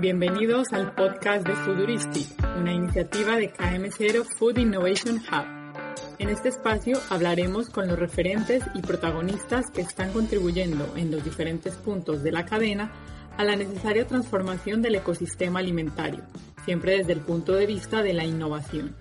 Bienvenidos 0.00 0.72
al 0.72 0.94
podcast 0.94 1.44
de 1.44 1.56
Fooduristic, 1.56 2.28
una 2.56 2.72
iniciativa 2.72 3.34
de 3.34 3.52
KM0 3.52 4.24
Food 4.38 4.58
Innovation 4.58 5.16
Hub. 5.16 5.44
En 6.20 6.28
este 6.28 6.50
espacio 6.50 7.00
hablaremos 7.10 7.68
con 7.68 7.88
los 7.88 7.98
referentes 7.98 8.62
y 8.76 8.80
protagonistas 8.80 9.72
que 9.72 9.80
están 9.80 10.12
contribuyendo 10.12 10.88
en 10.94 11.10
los 11.10 11.24
diferentes 11.24 11.74
puntos 11.74 12.22
de 12.22 12.30
la 12.30 12.44
cadena 12.46 12.92
a 13.36 13.42
la 13.42 13.56
necesaria 13.56 14.06
transformación 14.06 14.82
del 14.82 14.94
ecosistema 14.94 15.58
alimentario, 15.58 16.22
siempre 16.64 16.98
desde 16.98 17.14
el 17.14 17.20
punto 17.20 17.54
de 17.54 17.66
vista 17.66 18.00
de 18.00 18.12
la 18.12 18.24
innovación. 18.24 18.94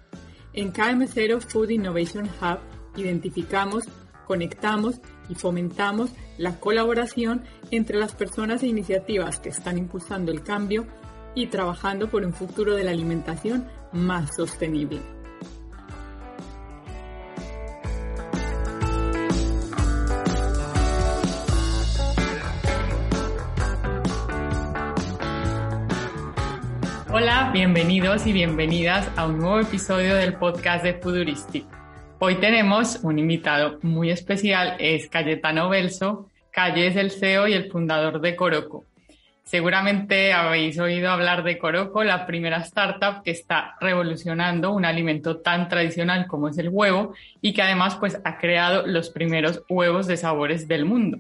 En 0.54 0.73
KM0 0.73 1.42
Food 1.42 1.70
Innovation 1.70 2.28
Hub 2.42 2.58
identificamos, 2.95 3.84
conectamos 4.26 5.00
y 5.30 5.36
fomentamos 5.36 6.12
la 6.38 6.59
colaboración 6.59 7.44
entre 7.72 7.98
las 7.98 8.13
personas 8.13 8.64
e 8.64 8.67
iniciativas 8.67 9.39
que 9.39 9.50
están 9.50 9.78
impulsando 9.78 10.31
el 10.31 10.44
cambio 10.44 10.86
y 11.36 11.47
trabajando 11.47 12.09
por 12.09 12.23
un 12.23 12.34
futuro 12.34 12.75
de 12.75 12.84
la 12.84 12.92
alimentación 12.92 13.67
más 13.92 14.36
sostenible. 14.36 15.02
Hola, 27.09 27.50
bienvenidos 27.52 28.28
y 28.28 28.34
bienvenidas 28.34 29.09
a 29.16 29.25
un 29.25 29.39
nuevo 29.39 29.59
episodio 29.59 30.16
del 30.16 30.36
podcast 30.36 30.84
de 30.84 30.94
Futuristic. 30.94 31.77
Hoy 32.20 32.38
tenemos 32.38 33.02
un 33.04 33.20
invitado 33.20 33.78
muy 33.84 34.10
especial, 34.10 34.76
es 34.80 35.08
Cayetano 35.08 35.70
Belso. 35.70 36.28
Calle 36.50 36.88
es 36.88 36.96
el 36.96 37.12
CEO 37.12 37.48
y 37.48 37.54
el 37.54 37.70
fundador 37.70 38.22
de 38.22 38.36
Coroco. 38.36 38.86
Seguramente 39.44 40.34
habéis 40.34 40.80
oído 40.80 41.12
hablar 41.12 41.44
de 41.44 41.59
Coroco, 41.59 42.04
la 42.04 42.26
primera 42.26 42.58
startup 42.58 43.22
que 43.24 43.30
está 43.30 43.76
revolucionando 43.80 44.72
un 44.72 44.84
alimento 44.84 45.38
tan 45.42 45.70
tradicional 45.70 46.26
como 46.26 46.50
es 46.50 46.58
el 46.58 46.70
huevo 46.70 47.14
y 47.40 47.54
que 47.54 47.62
además 47.62 47.98
pues 47.98 48.20
ha 48.24 48.40
creado 48.40 48.88
los 48.88 49.12
primeros 49.12 49.62
huevos 49.70 50.08
de 50.08 50.18
sabores 50.18 50.68
del 50.68 50.86
mundo. 50.86 51.20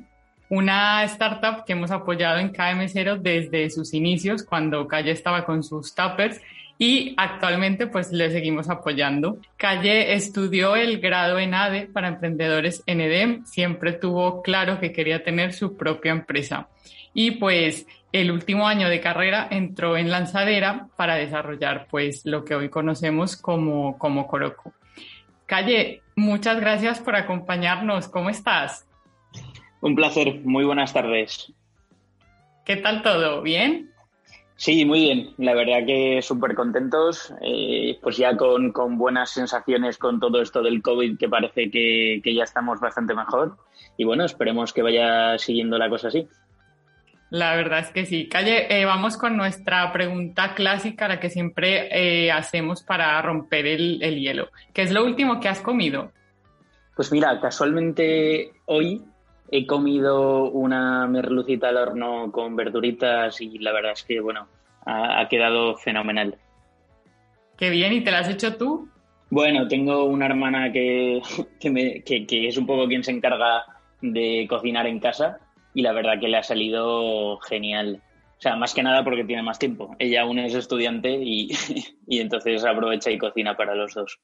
Una 0.49 1.03
startup 1.03 1.63
que 1.63 1.73
hemos 1.73 1.91
apoyado 1.91 2.39
en 2.39 2.51
KM0 2.51 3.19
desde 3.19 3.69
sus 3.69 3.93
inicios, 3.93 4.41
cuando 4.41 4.87
Calle 4.87 5.11
estaba 5.11 5.45
con 5.45 5.61
sus 5.61 5.93
tuppers 5.93 6.41
y 6.77 7.13
actualmente 7.17 7.87
pues 7.87 8.11
le 8.11 8.31
seguimos 8.31 8.69
apoyando. 8.69 9.39
Calle 9.57 10.13
estudió 10.13 10.75
el 10.75 10.99
grado 10.99 11.39
en 11.39 11.53
ADE 11.53 11.87
para 11.87 12.07
emprendedores 12.07 12.83
en 12.85 13.01
EDEM, 13.01 13.45
siempre 13.45 13.93
tuvo 13.93 14.41
claro 14.41 14.79
que 14.79 14.91
quería 14.91 15.23
tener 15.23 15.53
su 15.53 15.75
propia 15.75 16.11
empresa 16.11 16.69
y 17.13 17.31
pues 17.31 17.87
el 18.11 18.31
último 18.31 18.67
año 18.67 18.89
de 18.89 19.01
carrera 19.01 19.47
entró 19.49 19.97
en 19.97 20.11
Lanzadera 20.11 20.87
para 20.95 21.15
desarrollar 21.15 21.87
pues 21.89 22.25
lo 22.25 22.45
que 22.45 22.55
hoy 22.55 22.69
conocemos 22.69 23.35
como, 23.35 23.97
como 23.97 24.27
Coroco. 24.27 24.73
Calle, 25.47 26.03
muchas 26.15 26.59
gracias 26.59 26.99
por 26.99 27.15
acompañarnos. 27.15 28.07
¿Cómo 28.07 28.29
estás? 28.29 28.87
Un 29.81 29.95
placer. 29.95 30.41
Muy 30.43 30.63
buenas 30.63 30.93
tardes. 30.93 31.51
¿Qué 32.65 32.75
tal 32.75 33.01
todo? 33.01 33.41
¿Bien? 33.41 33.91
Sí, 34.57 34.85
muy 34.85 35.01
bien. 35.01 35.33
La 35.37 35.53
verdad 35.53 35.85
que 35.85 36.19
súper 36.23 36.55
contentos. 36.55 37.31
Eh, 37.41 37.99
pues 38.01 38.17
ya 38.17 38.35
con, 38.35 38.73
buenas 38.97 39.29
sensaciones 39.29 39.99
con 39.99 40.19
todo 40.19 40.41
esto 40.41 40.63
del 40.63 40.81
COVID, 40.81 41.17
que 41.17 41.29
parece 41.29 41.69
que, 41.69 42.21
ya 42.25 42.43
estamos 42.43 42.79
bastante 42.79 43.13
mejor. 43.13 43.55
Y 43.97 44.03
bueno, 44.03 44.25
esperemos 44.25 44.73
que 44.73 44.81
vaya 44.81 45.37
siguiendo 45.37 45.77
la 45.77 45.89
cosa 45.89 46.07
así. 46.07 46.27
La 47.29 47.55
verdad 47.55 47.79
es 47.79 47.91
que 47.91 48.05
sí. 48.07 48.27
Calle, 48.27 48.81
eh, 48.81 48.85
vamos 48.85 49.15
con 49.15 49.37
nuestra 49.37 49.91
pregunta 49.93 50.55
clásica, 50.55 51.07
la 51.07 51.19
que 51.19 51.29
siempre 51.29 51.89
eh, 51.91 52.31
hacemos 52.31 52.81
para 52.81 53.21
romper 53.21 53.67
el, 53.67 54.01
el 54.01 54.19
hielo. 54.19 54.49
¿Qué 54.73 54.81
es 54.81 54.91
lo 54.91 55.05
último 55.05 55.39
que 55.39 55.49
has 55.49 55.61
comido? 55.61 56.11
Pues 56.95 57.11
mira, 57.11 57.39
casualmente 57.39 58.53
hoy 58.65 59.03
he 59.51 59.65
comido 59.65 60.49
una 60.49 61.07
merlucita 61.07 61.69
al 61.69 61.77
horno 61.77 62.31
con 62.31 62.55
verduritas 62.55 63.39
y 63.41 63.59
la 63.59 63.71
verdad 63.71 63.93
es 63.93 64.03
que, 64.03 64.19
bueno, 64.19 64.47
ha, 64.85 65.27
quedado 65.29 65.75
fenomenal. 65.75 66.37
Qué 67.57 67.69
bien, 67.69 67.93
¿y 67.93 68.01
te 68.01 68.11
la 68.11 68.19
has 68.19 68.29
hecho 68.29 68.55
tú? 68.55 68.89
Bueno, 69.29 69.67
tengo 69.67 70.05
una 70.05 70.25
hermana 70.25 70.71
que, 70.73 71.21
que, 71.59 72.47
es 72.47 72.57
un 72.57 72.65
poco 72.65 72.87
quien 72.87 73.03
se 73.03 73.11
encarga 73.11 73.65
de 74.01 74.45
cocinar 74.49 74.87
en 74.87 74.99
casa 74.99 75.39
y 75.73 75.81
la 75.81 75.91
verdad 75.91 76.19
que 76.19 76.27
le 76.27 76.37
ha 76.37 76.43
salido 76.43 77.39
genial. 77.39 78.01
O 78.37 78.41
sea, 78.41 78.55
más 78.55 78.73
que 78.73 78.83
nada 78.83 79.03
porque 79.03 79.23
tiene 79.23 79.41
más 79.41 79.59
tiempo. 79.59 79.95
Ella 79.97 80.21
aún 80.21 80.39
es 80.39 80.53
estudiante 80.53 81.09
y, 81.11 81.49
y 82.07 82.19
entonces 82.19 82.63
aprovecha 82.63 83.11
y 83.11 83.17
cocina 83.17 83.57
para 83.57 83.75
los 83.75 83.93
dos. 83.93 84.19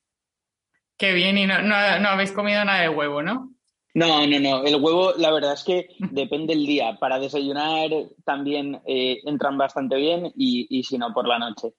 Qué 0.97 1.13
bien, 1.13 1.37
y 1.37 1.47
no, 1.47 1.61
no 1.61 1.75
habéis 2.09 2.31
comido 2.31 2.63
nada 2.63 2.81
de 2.81 2.89
huevo, 2.89 3.23
¿no? 3.23 3.53
No, 3.95 4.25
no, 4.25 4.39
no. 4.39 4.63
El 4.63 4.81
huevo, 4.81 5.13
la 5.17 5.31
verdad 5.31 5.53
es 5.53 5.63
que 5.63 5.89
depende 6.11 6.53
el 6.53 6.65
día. 6.65 6.97
Para 6.99 7.19
desayunar 7.19 7.89
también 8.25 8.81
eh, 8.85 9.21
entran 9.25 9.57
bastante 9.57 9.95
bien 9.97 10.31
y, 10.35 10.83
si 10.83 10.97
no, 10.97 11.13
por 11.13 11.27
la 11.27 11.37
noche. 11.37 11.73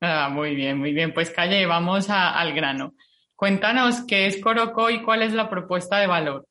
Ah, 0.00 0.30
muy 0.32 0.54
bien, 0.54 0.78
muy 0.78 0.92
bien. 0.92 1.12
Pues 1.12 1.30
Calle, 1.30 1.66
vamos 1.66 2.08
al 2.08 2.54
grano. 2.54 2.94
Cuéntanos 3.36 4.02
qué 4.06 4.26
es 4.26 4.40
Coroco 4.40 4.88
y 4.88 5.02
cuál 5.02 5.22
es 5.22 5.34
la 5.34 5.50
propuesta 5.50 5.98
de 5.98 6.06
valor. 6.06 6.46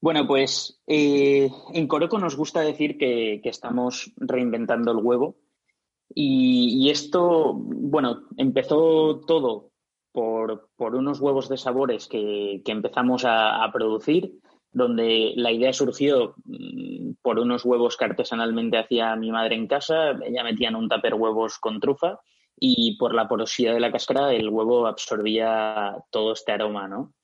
Bueno, 0.00 0.26
pues 0.26 0.80
eh, 0.86 1.50
en 1.74 1.88
Coroco 1.88 2.18
nos 2.18 2.36
gusta 2.36 2.60
decir 2.60 2.96
que, 2.96 3.40
estamos 3.44 4.12
reinventando 4.16 4.92
el 4.92 4.98
huevo. 4.98 5.36
Y, 6.14 6.86
y, 6.86 6.90
esto, 6.90 7.52
bueno, 7.52 8.22
empezó 8.38 9.20
todo 9.26 9.72
por, 10.12 10.70
unos 10.78 11.20
huevos 11.20 11.48
de 11.48 11.56
sabores 11.56 12.08
que, 12.08 12.62
empezamos 12.66 13.24
a, 13.26 13.68
producir, 13.72 14.32
donde 14.72 15.32
la 15.36 15.50
idea 15.50 15.72
surgió 15.72 16.34
mm, 16.44 17.12
por 17.22 17.38
unos 17.38 17.64
huevos 17.64 17.96
que 17.96 18.04
artesanalmente 18.04 18.78
hacía 18.78 19.16
mi 19.16 19.30
madre 19.30 19.56
en 19.56 19.66
casa. 19.66 20.10
Ella 20.24 20.44
metía 20.44 20.68
en 20.68 20.76
un 20.76 20.88
tupper 20.88 21.14
huevos 21.14 21.58
con 21.58 21.80
trufa 21.80 22.20
y 22.60 22.96
por 22.98 23.14
la 23.14 23.28
porosidad 23.28 23.74
de 23.74 23.80
la 23.80 23.92
cáscara 23.92 24.32
el 24.32 24.48
huevo 24.48 24.86
absorbía 24.86 25.96
todo 26.10 26.32
este 26.32 26.52
aroma, 26.52 26.88
¿no? 26.88 27.14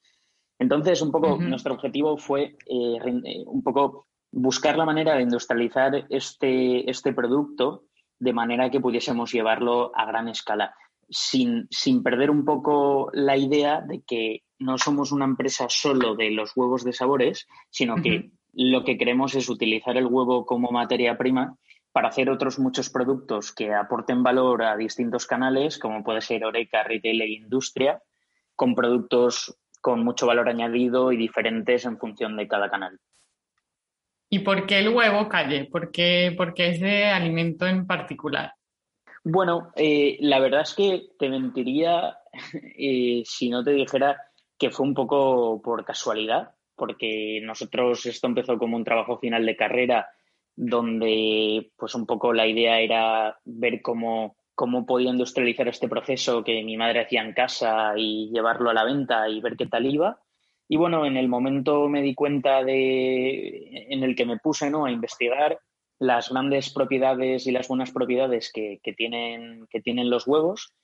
Entonces, 0.59 1.03
un 1.03 1.11
poco 1.11 1.37
nuestro 1.37 1.75
objetivo 1.75 2.17
fue 2.17 2.57
eh, 2.67 2.99
eh, 3.25 3.45
un 3.47 3.63
poco 3.63 4.07
buscar 4.31 4.77
la 4.79 4.85
manera 4.85 5.15
de 5.15 5.23
industrializar 5.23 6.07
este, 6.09 6.89
este 6.89 7.13
producto 7.13 7.85
de 8.19 8.33
manera 8.33 8.71
que 8.71 8.81
pudiésemos 8.81 9.33
llevarlo 9.33 9.93
a 9.95 10.07
gran 10.07 10.29
escala 10.29 10.75
sin, 11.09 11.67
sin 11.71 12.03
perder 12.03 12.31
un 12.31 12.45
poco 12.45 13.11
la 13.13 13.37
idea 13.37 13.81
de 13.81 14.03
que 14.07 14.43
no 14.59 14.79
somos 14.79 15.13
una 15.13 15.25
empresa 15.25 15.67
solo 15.69 16.15
de 16.15 16.31
los 16.31 16.53
huevos 16.57 16.85
de 16.85 16.93
sabores, 16.93 17.47
sino 17.71 17.97
que 17.97 18.31
lo 18.53 18.85
que 18.85 18.97
queremos 18.97 19.35
es 19.35 19.49
utilizar 19.49 19.97
el 19.97 20.07
huevo 20.07 20.47
como 20.47 20.71
materia 20.71 21.19
prima 21.19 21.57
para 21.93 22.09
hacer 22.09 22.31
otros 22.31 22.59
muchos 22.59 22.91
productos 22.91 23.53
que 23.53 23.73
aporten 23.73 24.23
valor 24.23 24.63
a 24.63 24.77
distintos 24.77 25.27
canales, 25.27 25.79
como 25.79 26.03
puede 26.03 26.21
ser 26.21 26.45
Oreca, 26.45 26.83
Retail 26.83 27.23
e 27.23 27.29
Industria, 27.29 28.03
con 28.57 28.75
productos 28.75 29.57
con 29.81 30.03
mucho 30.03 30.27
valor 30.27 30.49
añadido 30.49 31.13
y 31.13 31.17
diferentes 31.17 31.85
en 31.85 31.99
función 31.99 32.37
de 32.37 32.49
cada 32.49 32.71
canal. 32.71 32.99
¿Y 34.31 34.41
por 34.41 34.67
qué 34.67 34.79
el 34.79 34.89
huevo, 34.89 35.29
Calle? 35.29 35.67
¿Por 35.67 35.93
qué, 35.93 36.35
por 36.37 36.55
qué 36.55 36.71
ese 36.71 37.05
alimento 37.07 37.67
en 37.67 37.87
particular? 37.87 38.55
Bueno, 39.27 39.73
eh, 39.75 40.19
la 40.21 40.39
verdad 40.39 40.61
es 40.61 40.75
que 40.75 41.09
te 41.19 41.31
mentiría 41.31 42.19
eh, 42.79 43.23
si 43.25 43.49
no 43.49 43.65
te 43.65 43.73
dijera 43.73 44.21
que 44.59 44.71
fue 44.71 44.87
un 44.87 44.93
poco 44.93 45.63
por 45.63 45.85
casualidad, 45.85 46.55
porque 46.77 47.41
nosotros 47.43 48.05
esto 48.05 48.27
empezó 48.27 48.59
como 48.59 48.77
un 48.77 48.85
trabajo 48.85 49.19
final 49.19 49.47
de 49.47 49.57
carrera 49.57 50.09
donde 50.55 51.73
pues 51.77 51.95
un 51.95 52.07
poco 52.07 52.33
la 52.35 52.47
idea 52.47 52.81
era 52.81 53.41
ver 53.45 53.81
cómo, 53.81 54.37
cómo 54.55 54.85
podía 54.85 55.11
industrializar 55.11 55.69
este 55.69 55.89
proceso 55.89 56.45
que 56.45 56.63
mi 56.63 56.77
madre 56.77 57.01
hacía 57.01 57.23
en 57.23 57.33
casa 57.33 57.95
y 57.97 58.31
llevarlo 58.31 58.71
a 58.71 58.75
la 58.75 58.85
venta 58.85 59.29
y 59.29 59.41
ver 59.41 59.57
qué 59.57 59.67
tal 59.67 59.87
iba. 59.87 60.21
Y 60.69 60.77
bueno, 60.77 61.07
en 61.07 61.17
el 61.17 61.29
momento 61.29 61.89
me 61.89 62.03
di 62.03 62.15
cuenta 62.15 62.63
de, 62.63 63.87
en 63.89 64.03
el 64.03 64.15
que 64.15 64.27
me 64.27 64.39
puse 64.39 64.71
¿no? 64.71 64.85
a 64.85 64.91
investigar 64.91 65.59
las 65.99 66.31
grandes 66.31 66.73
propiedades 66.73 67.47
y 67.47 67.53
las 67.53 67.69
buenas 67.69 67.93
propiedades 67.93 68.51
que, 68.53 68.81
tienen, 68.97 69.67
que 69.71 69.81
tienen 69.81 70.11
los 70.11 70.27
huevos, 70.27 70.75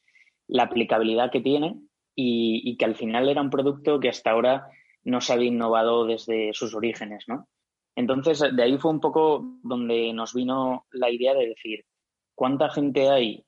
la 0.46 0.64
aplicabilidad 0.64 1.30
que 1.30 1.40
tiene 1.40 1.80
y, 2.14 2.76
que 2.76 2.84
al 2.84 2.96
final 2.96 3.28
era 3.28 3.42
un 3.42 3.50
producto 3.50 4.00
que 4.00 4.08
hasta 4.08 4.30
ahora 4.30 4.68
no 5.04 5.20
se 5.20 5.32
había 5.32 5.48
innovado 5.48 6.04
desde 6.04 6.52
sus 6.52 6.74
orígenes, 6.74 7.24
¿no? 7.28 7.48
Entonces, 7.96 8.44
de 8.54 8.62
ahí 8.62 8.78
fue 8.78 8.92
un 8.92 9.00
poco 9.00 9.58
donde 9.62 10.12
nos 10.12 10.34
vino 10.34 10.86
la 10.92 11.10
idea 11.10 11.34
de 11.34 11.48
decir, 11.48 11.84
¿cuánta 12.34 12.70
gente 12.70 13.10
hay 13.10 13.44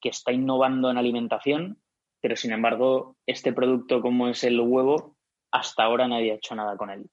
que 0.00 0.08
está 0.08 0.32
innovando 0.32 0.90
en 0.90 0.98
alimentación, 0.98 1.80
pero 2.20 2.36
sin 2.36 2.52
embargo, 2.52 3.16
este 3.26 3.52
producto 3.52 4.00
como 4.00 4.28
es 4.28 4.44
el 4.44 4.60
huevo, 4.60 5.16
hasta 5.50 5.84
ahora 5.84 6.08
nadie 6.08 6.32
ha 6.32 6.36
hecho 6.36 6.54
nada 6.54 6.76
con 6.76 6.90
él? 6.90 7.08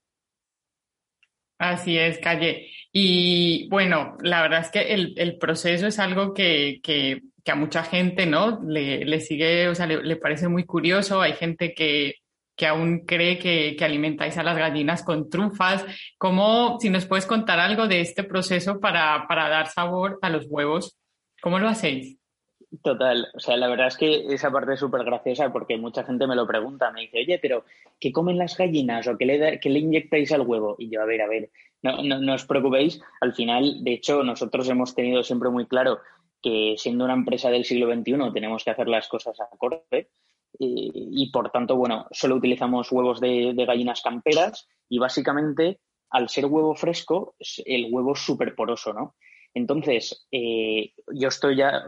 Así 1.62 1.96
es, 1.96 2.18
Calle. 2.18 2.72
Y 2.92 3.70
bueno, 3.70 4.18
la 4.24 4.42
verdad 4.42 4.62
es 4.62 4.72
que 4.72 4.94
el, 5.16 5.38
proceso 5.38 5.86
es 5.86 6.00
algo 6.00 6.34
que, 6.34 6.82
a 7.46 7.56
mucha 7.56 7.84
gente, 7.84 8.26
¿no? 8.26 8.60
Le, 8.68 9.20
sigue, 9.20 9.68
o 9.68 9.76
sea, 9.76 9.86
le, 9.86 10.16
parece 10.16 10.48
muy 10.48 10.66
curioso. 10.66 11.22
Hay 11.22 11.34
gente 11.34 11.76
que, 11.76 12.16
aún 12.68 13.06
cree 13.06 13.38
que, 13.38 13.78
alimentáis 13.86 14.38
a 14.38 14.44
las 14.44 14.58
gallinas 14.58 15.04
con 15.04 15.30
trufas. 15.30 15.86
¿Cómo, 16.18 16.80
si 16.82 16.90
nos 16.90 17.06
puedes 17.06 17.28
contar 17.28 17.60
algo 17.60 17.88
de 17.88 18.02
este 18.02 18.24
proceso 18.24 18.80
para, 18.80 19.28
para 19.28 19.48
dar 19.48 19.68
sabor 19.68 20.18
a 20.24 20.32
los 20.32 20.48
huevos? 20.50 20.98
¿Cómo 21.44 21.60
lo 21.60 21.70
hacéis? 21.70 22.21
Total, 22.84 23.28
o 23.34 23.40
sea, 23.40 23.58
la 23.58 23.68
verdad 23.68 23.88
es 23.88 23.98
que 23.98 24.26
esa 24.34 24.50
parte 24.50 24.74
es 24.74 24.80
súper 24.80 25.04
graciosa 25.04 25.52
porque 25.52 25.78
mucha 25.78 26.06
gente 26.06 26.26
me 26.26 26.38
lo 26.38 26.48
pregunta, 26.48 26.90
me 26.92 27.02
dice, 27.02 27.20
oye, 27.20 27.38
pero 27.38 27.66
¿qué 28.00 28.14
comen 28.14 28.38
las 28.38 28.58
gallinas 28.58 29.06
o 29.08 29.18
qué 29.18 29.26
le, 29.26 29.60
qué 29.60 29.70
le 29.70 29.80
inyectáis 29.80 30.32
al 30.32 30.48
huevo? 30.48 30.78
Y 30.80 30.90
yo, 30.90 31.02
a 31.02 31.06
ver, 31.06 31.22
a 31.22 31.28
ver, 31.28 31.50
no, 31.82 32.02
no, 32.02 32.34
os 32.34 32.46
preocupéis, 32.46 33.02
al 33.20 33.34
final, 33.34 33.84
de 33.84 33.92
hecho, 33.92 34.24
nosotros 34.24 34.70
hemos 34.70 34.96
tenido 34.96 35.22
siempre 35.22 35.50
muy 35.50 35.66
claro 35.66 36.00
que 36.42 36.76
siendo 36.78 37.04
una 37.04 37.14
empresa 37.14 37.52
del 37.52 37.66
siglo 37.66 37.94
XXI 37.94 38.32
tenemos 38.34 38.64
que 38.64 38.72
hacer 38.72 38.88
las 38.88 39.10
cosas 39.10 39.38
a 39.42 39.50
corte 39.58 40.10
y, 40.58 41.30
por 41.32 41.50
tanto, 41.52 41.76
bueno, 41.76 42.08
solo 42.12 42.36
utilizamos 42.36 42.90
huevos 42.92 43.20
de, 43.20 43.54
de 43.54 43.66
gallinas 43.66 44.02
camperas 44.02 44.68
y 44.88 44.98
básicamente, 44.98 45.80
al 46.10 46.30
ser 46.30 46.46
huevo 46.46 46.74
fresco, 46.76 47.36
el 47.66 47.88
huevo 47.92 48.14
es 48.14 48.20
súper 48.20 48.56
poroso, 48.56 48.94
¿no? 48.94 49.16
Entonces, 49.54 50.28
eh, 50.32 50.94
yo 51.14 51.28
estoy 51.28 51.58
ya 51.58 51.84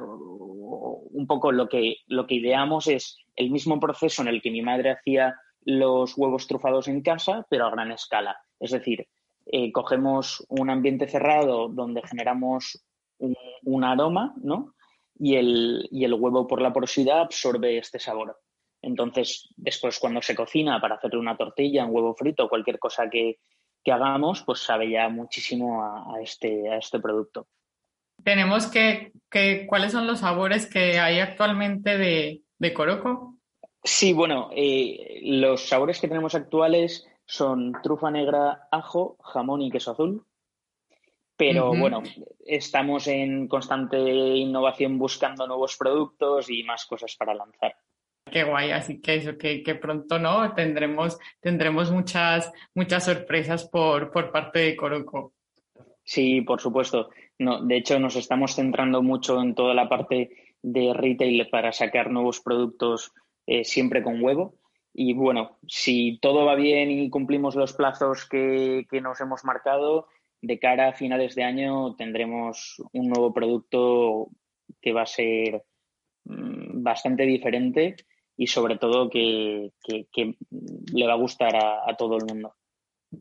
un 1.13 1.27
poco 1.27 1.51
lo 1.51 1.69
que, 1.69 1.97
lo 2.07 2.27
que 2.27 2.35
ideamos 2.35 2.87
es 2.87 3.17
el 3.35 3.51
mismo 3.51 3.79
proceso 3.79 4.21
en 4.21 4.27
el 4.27 4.41
que 4.41 4.51
mi 4.51 4.61
madre 4.61 4.91
hacía 4.91 5.35
los 5.61 6.17
huevos 6.17 6.47
trufados 6.47 6.87
en 6.87 7.01
casa, 7.01 7.45
pero 7.49 7.65
a 7.65 7.71
gran 7.71 7.91
escala. 7.91 8.37
Es 8.59 8.71
decir, 8.71 9.07
eh, 9.45 9.71
cogemos 9.71 10.45
un 10.49 10.69
ambiente 10.69 11.07
cerrado 11.07 11.69
donde 11.69 12.01
generamos 12.03 12.83
un, 13.17 13.83
aroma, 13.83 14.33
¿no? 14.41 14.73
Y 15.17 15.35
el, 15.35 15.87
y 15.91 16.03
el, 16.03 16.13
huevo 16.13 16.47
por 16.47 16.61
la 16.61 16.73
porosidad 16.73 17.21
absorbe 17.21 17.77
este 17.77 17.99
sabor. 17.99 18.37
Entonces, 18.81 19.49
después 19.55 19.99
cuando 19.99 20.21
se 20.21 20.35
cocina 20.35 20.81
para 20.81 20.95
hacerle 20.95 21.19
una 21.19 21.37
tortilla, 21.37 21.85
un 21.85 21.95
huevo 21.95 22.15
frito, 22.15 22.49
cualquier 22.49 22.79
cosa 22.79 23.09
que, 23.09 23.39
que 23.83 23.91
hagamos, 23.91 24.43
pues 24.43 24.59
sabe 24.59 24.89
ya 24.89 25.07
muchísimo 25.09 25.83
a, 25.83 26.21
este, 26.21 26.69
a 26.69 26.77
este 26.77 26.99
producto. 26.99 27.47
Tenemos 28.23 28.67
que, 28.67 29.11
que, 29.29 29.65
¿cuáles 29.67 29.91
son 29.91 30.07
los 30.07 30.19
sabores 30.19 30.65
que 30.67 30.99
hay 30.99 31.19
actualmente 31.19 31.97
de, 31.97 32.41
de 32.57 32.73
Coroco? 32.73 33.37
Sí, 33.83 34.13
bueno, 34.13 34.49
eh, 34.55 35.19
los 35.23 35.67
sabores 35.67 35.99
que 35.99 36.07
tenemos 36.07 36.35
actuales 36.35 37.05
son 37.25 37.73
trufa 37.81 38.11
negra, 38.11 38.67
ajo, 38.71 39.17
jamón 39.21 39.61
y 39.61 39.71
queso 39.71 39.91
azul. 39.91 40.25
Pero 41.35 41.73
bueno, 41.75 42.03
estamos 42.45 43.07
en 43.07 43.47
constante 43.47 43.97
innovación 43.97 44.97
buscando 44.99 45.47
nuevos 45.47 45.75
productos 45.77 46.49
y 46.49 46.63
más 46.63 46.85
cosas 46.85 47.15
para 47.17 47.33
lanzar. 47.33 47.75
Qué 48.31 48.43
guay, 48.43 48.71
así 48.71 49.01
que 49.01 49.15
eso, 49.15 49.37
que, 49.37 49.77
pronto 49.81 50.19
no 50.19 50.53
tendremos, 50.53 51.17
tendremos 51.41 51.91
muchas, 51.91 52.51
muchas 52.73 53.03
sorpresas 53.05 53.67
por, 53.67 54.11
por 54.11 54.31
parte 54.31 54.59
de 54.59 54.75
Coroco. 54.77 55.33
Sí, 56.03 56.41
por 56.41 56.61
supuesto. 56.61 57.09
No, 57.39 57.63
de 57.63 57.77
hecho, 57.77 57.99
nos 57.99 58.15
estamos 58.15 58.55
centrando 58.55 59.01
mucho 59.01 59.41
en 59.41 59.55
toda 59.55 59.73
la 59.73 59.89
parte 59.89 60.55
de 60.61 60.93
retail 60.93 61.49
para 61.49 61.71
sacar 61.71 62.09
nuevos 62.09 62.39
productos 62.39 63.11
eh, 63.45 63.63
siempre 63.63 64.03
con 64.03 64.23
huevo. 64.23 64.55
Y 64.93 65.13
bueno, 65.13 65.57
si 65.67 66.19
todo 66.21 66.45
va 66.45 66.55
bien 66.55 66.91
y 66.91 67.09
cumplimos 67.09 67.55
los 67.55 67.73
plazos 67.73 68.27
que, 68.29 68.85
que 68.89 69.01
nos 69.01 69.19
hemos 69.19 69.43
marcado, 69.43 70.07
de 70.43 70.59
cara 70.59 70.89
a 70.89 70.93
finales 70.93 71.35
de 71.35 71.43
año 71.43 71.95
tendremos 71.95 72.75
un 72.91 73.07
nuevo 73.07 73.33
producto 73.33 74.27
que 74.81 74.91
va 74.91 75.03
a 75.03 75.07
ser 75.07 75.63
mm, 76.25 76.83
bastante 76.83 77.23
diferente 77.23 77.95
y 78.35 78.47
sobre 78.47 78.77
todo 78.77 79.09
que, 79.09 79.71
le 80.93 81.07
va 81.07 81.13
a 81.13 81.17
gustar 81.17 81.55
a, 81.55 81.95
todo 81.95 82.17
el 82.17 82.25
mundo. 82.25 82.55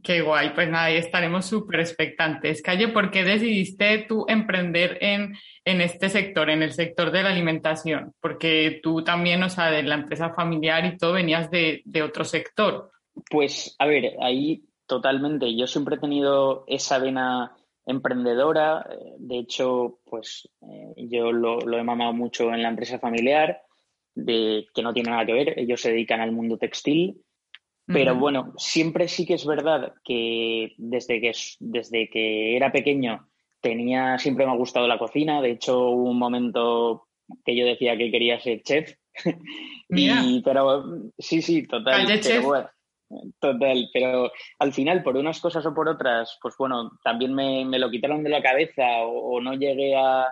Qué 0.02 0.22
guay, 0.22 0.54
pues 0.54 0.70
nada, 0.70 0.90
estaremos 0.90 1.44
súper 1.46 1.80
expectantes. 1.80 2.62
Calle, 2.62 2.88
¿por 2.88 3.10
qué 3.10 3.24
decidiste 3.24 4.06
tú 4.08 4.24
emprender 4.28 4.98
en, 5.00 5.34
en, 5.64 5.80
este 5.80 6.08
sector, 6.08 6.50
en 6.50 6.62
el 6.62 6.72
sector 6.72 7.10
de 7.10 7.22
la 7.22 7.30
alimentación? 7.30 8.14
Porque 8.20 8.80
tú 8.82 9.02
también, 9.02 9.42
o 9.42 9.50
sea, 9.50 9.70
de 9.70 9.82
la 9.82 9.96
empresa 9.96 10.30
familiar 10.30 10.84
y 10.86 10.96
todo, 10.96 11.12
venías 11.12 11.50
de, 11.50 11.82
otro 12.02 12.24
sector. 12.24 12.90
Pues, 13.28 13.74
a 13.78 13.86
ver, 13.86 14.14
ahí 14.20 14.62
totalmente. 14.86 15.54
Yo 15.56 15.66
siempre 15.66 15.96
he 15.96 16.00
tenido 16.00 16.64
esa 16.68 16.98
vena 16.98 17.54
emprendedora. 17.84 18.86
De 19.18 19.38
hecho, 19.38 19.98
pues 20.04 20.48
eh, 20.62 20.94
yo 21.08 21.32
lo, 21.32 21.58
lo 21.60 21.78
he 21.78 21.82
mamado 21.82 22.12
mucho 22.12 22.52
en 22.54 22.62
la 22.62 22.68
empresa 22.68 22.98
familiar 22.98 23.60
de 24.14 24.66
que 24.74 24.82
no 24.82 24.92
tiene 24.92 25.10
nada 25.10 25.26
que 25.26 25.32
ver, 25.32 25.58
ellos 25.58 25.80
se 25.80 25.90
dedican 25.90 26.20
al 26.20 26.32
mundo 26.32 26.58
textil. 26.58 27.22
Pero 27.86 28.14
bueno, 28.14 28.54
siempre 28.56 29.08
sí 29.08 29.26
que 29.26 29.34
es 29.34 29.44
verdad 29.44 29.92
que 30.04 30.74
desde 30.78 31.20
que, 31.20 31.32
desde 31.58 32.08
que 32.08 32.56
era 32.56 32.72
pequeño 32.72 33.28
tenía, 33.60 34.18
siempre 34.18 34.46
me 34.46 34.52
ha 34.52 34.56
gustado 34.56 34.86
la 34.86 34.98
cocina. 34.98 35.42
De 35.42 35.50
hecho, 35.50 35.90
hubo 35.90 36.10
un 36.10 36.18
momento 36.18 37.08
que 37.44 37.56
yo 37.56 37.66
decía 37.66 37.96
que 37.96 38.10
quería 38.10 38.40
ser 38.40 38.62
chef. 38.62 38.94
y, 39.88 40.40
pero 40.42 40.84
sí, 41.18 41.42
sí, 41.42 41.66
total. 41.66 42.06
Pero 42.22 42.70
total, 43.38 43.90
pero 43.92 44.32
al 44.58 44.72
final, 44.72 45.02
por 45.02 45.16
unas 45.16 45.40
cosas 45.40 45.64
o 45.66 45.74
por 45.74 45.88
otras, 45.88 46.38
pues 46.40 46.54
bueno, 46.58 46.92
también 47.04 47.34
me, 47.34 47.64
me 47.64 47.78
lo 47.78 47.90
quitaron 47.90 48.22
de 48.22 48.30
la 48.30 48.42
cabeza 48.42 48.84
o, 49.04 49.40
no 49.40 49.54
llegué 49.54 49.96
a, 49.96 50.28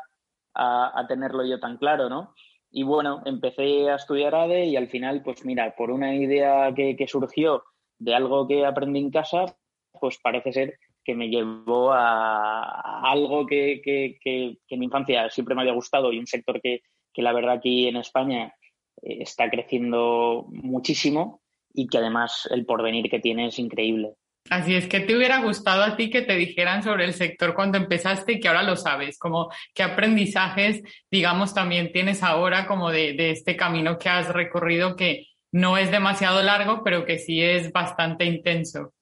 a, 0.55 1.01
a, 1.01 1.07
tenerlo 1.07 1.45
yo 1.45 1.61
tan 1.61 1.77
claro, 1.77 2.09
¿no? 2.09 2.35
Y 2.71 2.85
bueno, 2.85 3.23
empecé 3.25 3.91
a 3.91 3.97
estudiar 3.97 4.35
ADE 4.35 4.67
y 4.67 4.77
al 4.77 4.89
final, 4.89 5.23
pues 5.23 5.45
mira, 5.45 5.75
por 5.77 5.91
una 5.91 6.15
idea 6.15 6.73
que, 6.75 7.07
surgió 7.09 7.65
de 7.99 8.15
algo 8.15 8.47
que 8.47 8.65
aprendí 8.65 9.01
en 9.01 9.11
casa, 9.11 9.57
pues 10.01 10.19
parece 10.23 10.53
ser 10.53 10.79
que 11.05 11.15
me 11.15 11.29
llevó 11.29 11.93
a, 11.93 13.11
algo 13.11 13.47
que, 13.47 13.83
en 14.25 14.79
mi 14.79 14.85
infancia 14.87 15.29
siempre 15.31 15.55
me 15.55 15.63
había 15.63 15.75
gustado 15.75 16.13
y 16.13 16.19
un 16.19 16.27
sector 16.27 16.61
que, 16.61 16.83
que 17.13 17.23
la 17.23 17.33
verdad 17.33 17.57
aquí 17.57 17.89
en 17.89 17.97
España 17.97 18.55
eh, 19.03 19.19
está 19.21 19.51
creciendo 19.51 20.47
muchísimo 20.51 21.43
y 21.73 21.89
que 21.89 21.99
además 21.99 22.49
el 22.51 22.67
porvenir 22.67 23.11
que 23.11 23.21
tiene 23.21 23.47
es 23.47 23.59
increíble. 23.59 24.15
Así 24.49 24.75
es, 24.75 24.89
que 24.89 25.01
te 25.01 25.17
hubiera 25.17 25.43
gustado 25.43 25.83
a 25.83 25.97
ti 25.97 26.11
que 26.11 26.23
te 26.23 26.35
dijeran 26.35 26.83
sobre 26.83 27.05
el 27.05 27.13
sector 27.13 27.55
cuando 27.55 27.79
empezaste 27.79 28.33
y 28.33 28.41
que 28.41 28.49
ahora 28.49 28.63
lo 28.63 28.75
sabes? 28.75 29.19
Como 29.19 29.51
qué 29.75 29.83
aprendizajes, 29.83 30.83
digamos, 31.11 31.55
también 31.55 31.93
tienes 31.93 32.23
ahora 32.23 32.67
como 32.67 32.91
de, 32.91 33.31
este 33.31 33.57
camino 33.57 33.99
que 33.99 34.09
has 34.09 34.33
recorrido 34.33 34.97
que 34.97 35.27
no 35.53 35.77
es 35.77 35.91
demasiado 35.91 36.43
largo, 36.43 36.83
pero 36.83 37.05
que 37.05 37.19
sí 37.19 37.43
es 37.43 37.71
bastante 37.73 38.25
intenso. 38.25 38.93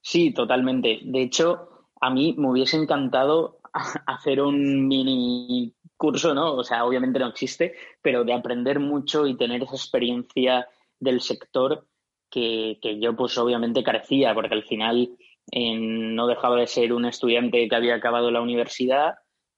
Sí, 0.00 0.32
totalmente. 0.32 1.00
De 1.02 1.22
hecho, 1.22 1.86
a 2.00 2.10
mí 2.10 2.34
me 2.38 2.50
hubiese 2.50 2.76
encantado 2.76 3.60
hacer 4.06 4.40
un 4.40 4.88
mini 4.88 5.74
curso, 5.96 6.34
¿no? 6.34 6.54
O 6.54 6.64
sea, 6.64 6.84
obviamente 6.84 7.18
no 7.18 7.28
existe, 7.28 7.74
pero 8.00 8.24
de 8.24 8.32
aprender 8.32 8.80
mucho 8.80 9.26
y 9.26 9.36
tener 9.36 9.62
esa 9.62 9.76
experiencia 9.76 10.66
del 10.98 11.20
sector 11.20 11.86
que, 12.30 12.78
yo 13.00 13.16
pues 13.16 13.36
obviamente 13.38 13.82
carecía, 13.82 14.34
porque 14.34 14.54
al 14.54 14.64
final 14.64 15.10
no 15.52 16.26
dejaba 16.26 16.56
de 16.56 16.66
ser 16.66 16.92
un 16.92 17.06
estudiante 17.06 17.68
que 17.68 17.76
había 17.76 17.94
acabado 17.94 18.30
la 18.30 18.42
universidad, 18.42 19.14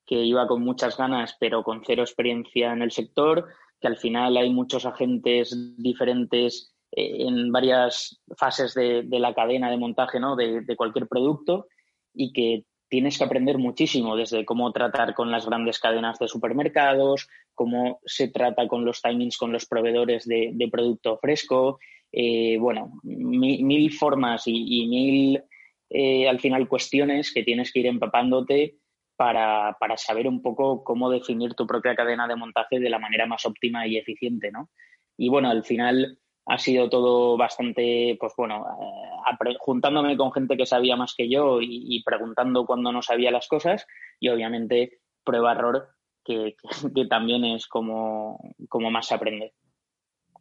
que 0.06 0.16
iba 0.16 0.46
con 0.46 0.62
muchas 0.62 0.96
ganas, 0.96 1.36
pero 1.38 1.62
con 1.62 1.82
cero 1.84 2.02
experiencia 2.02 2.72
en 2.72 2.82
el 2.82 2.90
sector, 2.90 3.46
que 3.80 3.88
al 3.88 3.96
final 3.96 4.36
hay 4.36 4.50
muchos 4.50 4.86
agentes 4.86 5.76
diferentes 5.78 6.74
eh, 6.92 7.26
en 7.26 7.50
varias 7.50 8.20
fases 8.36 8.74
de, 8.74 9.04
la 9.10 9.34
cadena 9.34 9.70
de 9.70 9.76
montaje 9.76 10.20
¿no? 10.20 10.36
de, 10.36 10.62
de, 10.62 10.76
cualquier 10.76 11.08
producto 11.08 11.68
y 12.12 12.32
que 12.32 12.64
tienes 12.90 13.16
que 13.16 13.24
aprender 13.24 13.56
muchísimo, 13.56 14.16
desde 14.16 14.44
cómo 14.44 14.72
tratar 14.72 15.14
con 15.14 15.30
las 15.30 15.46
grandes 15.46 15.78
cadenas 15.78 16.18
de 16.18 16.26
supermercados, 16.28 17.28
cómo 17.54 18.00
se 18.04 18.28
trata 18.28 18.66
con 18.66 18.84
los 18.84 19.00
timings 19.00 19.38
con 19.38 19.52
los 19.52 19.66
proveedores 19.66 20.26
de, 20.26 20.68
producto 20.70 21.16
fresco, 21.18 21.78
eh, 22.12 22.58
bueno, 22.58 22.92
mil, 23.02 23.92
formas 23.92 24.42
y, 24.46 24.86
mil, 24.88 25.42
eh, 25.88 26.28
al 26.28 26.40
final, 26.40 26.68
cuestiones 26.68 27.32
que 27.32 27.42
tienes 27.42 27.72
que 27.72 27.80
ir 27.80 27.86
empapándote 27.86 28.76
para, 29.16 29.76
para, 29.78 29.96
saber 29.96 30.26
un 30.26 30.42
poco 30.42 30.82
cómo 30.82 31.10
definir 31.10 31.54
tu 31.54 31.66
propia 31.66 31.94
cadena 31.94 32.26
de 32.26 32.36
montaje 32.36 32.80
de 32.80 32.90
la 32.90 32.98
manera 32.98 33.26
más 33.26 33.44
óptima 33.44 33.86
y 33.86 33.96
eficiente, 33.96 34.50
¿no? 34.50 34.70
Y 35.16 35.28
bueno, 35.28 35.50
al 35.50 35.64
final 35.64 36.18
ha 36.46 36.58
sido 36.58 36.88
todo 36.88 37.36
bastante, 37.36 38.16
pues 38.18 38.32
bueno, 38.36 38.64
eh, 38.80 39.56
juntándome 39.58 40.16
con 40.16 40.32
gente 40.32 40.56
que 40.56 40.66
sabía 40.66 40.96
más 40.96 41.14
que 41.14 41.28
yo 41.28 41.60
y, 41.60 42.02
preguntando 42.04 42.66
cuando 42.66 42.90
no 42.90 43.02
sabía 43.02 43.30
las 43.30 43.46
cosas 43.46 43.86
y 44.18 44.30
obviamente 44.30 45.00
prueba-error, 45.22 45.90
que, 46.24 46.56
que, 46.94 47.06
también 47.06 47.44
es 47.44 47.66
como, 47.66 48.40
como 48.68 48.90
más 48.90 49.06
se 49.06 49.14
aprende. 49.14 49.52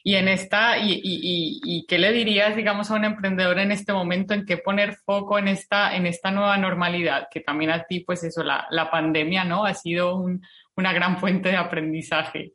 Y 0.03 0.15
en 0.15 0.27
esta, 0.29 0.77
y, 0.77 0.93
y, 0.93 1.59
y, 1.63 1.85
qué 1.85 1.99
le 1.99 2.11
dirías, 2.13 2.55
digamos, 2.55 2.89
a 2.89 2.95
un 2.95 3.03
emprendedor 3.03 3.59
en 3.59 3.71
este 3.71 3.91
momento 3.91 4.33
en 4.33 4.45
qué 4.45 4.57
poner 4.57 4.95
foco 4.95 5.37
en 5.37 5.49
esta, 5.49 5.95
en 5.95 6.05
esta 6.05 6.31
nueva 6.31 6.57
normalidad? 6.57 7.27
Que 7.29 7.41
también 7.41 7.71
a 7.71 7.83
ti, 7.83 7.99
pues 7.99 8.23
eso, 8.23 8.43
la, 8.43 8.65
la 8.71 8.89
pandemia, 8.89 9.43
¿no? 9.43 9.65
Ha 9.65 9.73
sido 9.73 10.15
un, 10.15 10.41
una 10.77 10.93
gran 10.93 11.17
fuente 11.17 11.49
de 11.49 11.57
aprendizaje. 11.57 12.53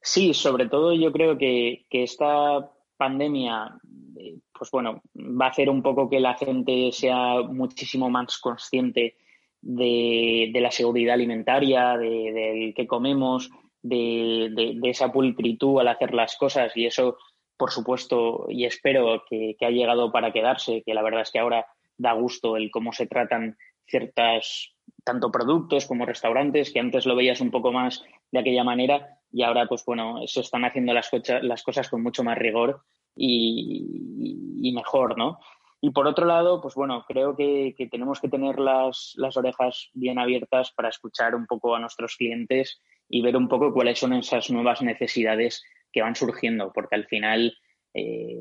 Sí, 0.00 0.34
sobre 0.34 0.68
todo 0.68 0.92
yo 0.92 1.12
creo 1.12 1.38
que, 1.38 1.86
que 1.88 2.02
esta 2.02 2.68
pandemia, 2.96 3.74
eh, 4.18 4.38
pues 4.52 4.70
bueno, 4.70 5.00
va 5.14 5.46
a 5.46 5.50
hacer 5.50 5.70
un 5.70 5.82
poco 5.82 6.10
que 6.10 6.20
la 6.20 6.34
gente 6.34 6.90
sea 6.92 7.40
muchísimo 7.42 8.10
más 8.10 8.38
consciente 8.38 9.16
de, 9.60 10.50
de 10.52 10.60
la 10.60 10.70
seguridad 10.70 11.14
alimentaria, 11.14 11.96
del 11.96 12.34
de, 12.34 12.74
que 12.76 12.86
comemos, 12.86 13.50
de, 13.82 14.78
esa 14.84 15.12
pulcritud 15.12 15.80
al 15.80 15.88
hacer 15.88 16.14
las 16.14 16.36
cosas 16.36 16.76
y 16.76 16.86
eso, 16.86 17.18
por 17.56 17.70
supuesto, 17.70 18.46
y 18.48 18.64
espero 18.64 19.24
que, 19.28 19.56
ha 19.60 19.70
llegado 19.70 20.12
para 20.12 20.32
quedarse, 20.32 20.82
que 20.84 20.94
la 20.94 21.02
verdad 21.02 21.22
es 21.22 21.30
que 21.30 21.38
ahora 21.38 21.66
da 21.96 22.12
gusto 22.12 22.56
el 22.56 22.70
cómo 22.70 22.92
se 22.92 23.06
tratan 23.06 23.56
ciertas, 23.86 24.74
tanto 25.04 25.30
productos 25.30 25.86
como 25.86 26.06
restaurantes, 26.06 26.72
que 26.72 26.80
antes 26.80 27.06
lo 27.06 27.16
veías 27.16 27.40
un 27.40 27.50
poco 27.50 27.72
más 27.72 28.02
de 28.30 28.38
aquella 28.38 28.64
manera 28.64 29.18
y 29.30 29.42
ahora, 29.42 29.66
pues 29.66 29.84
bueno, 29.84 30.26
se 30.26 30.40
están 30.40 30.64
haciendo 30.64 30.92
las, 30.92 31.10
las 31.42 31.62
cosas 31.62 31.88
con 31.88 32.02
mucho 32.02 32.22
más 32.22 32.38
rigor 32.38 32.82
y, 33.16 34.58
y 34.62 34.72
mejor, 34.72 35.18
¿no? 35.18 35.38
Y 35.84 35.90
por 35.90 36.06
otro 36.06 36.26
lado, 36.26 36.60
pues 36.60 36.76
bueno, 36.76 37.04
creo 37.08 37.34
que, 37.34 37.74
tenemos 37.90 38.20
que 38.20 38.28
tener 38.28 38.60
las, 38.60 39.14
las, 39.16 39.36
orejas 39.36 39.90
bien 39.94 40.20
abiertas 40.20 40.70
para 40.70 40.88
escuchar 40.88 41.34
un 41.34 41.44
poco 41.46 41.74
a 41.74 41.80
nuestros 41.80 42.16
clientes 42.16 42.80
y 43.12 43.20
ver 43.20 43.36
un 43.36 43.46
poco 43.46 43.74
cuáles 43.74 43.98
son 43.98 44.14
esas 44.14 44.50
nuevas 44.50 44.80
necesidades 44.80 45.62
que 45.92 46.00
van 46.00 46.16
surgiendo, 46.16 46.72
porque 46.72 46.96
al 46.96 47.04
final 47.04 47.54
eh, 47.92 48.38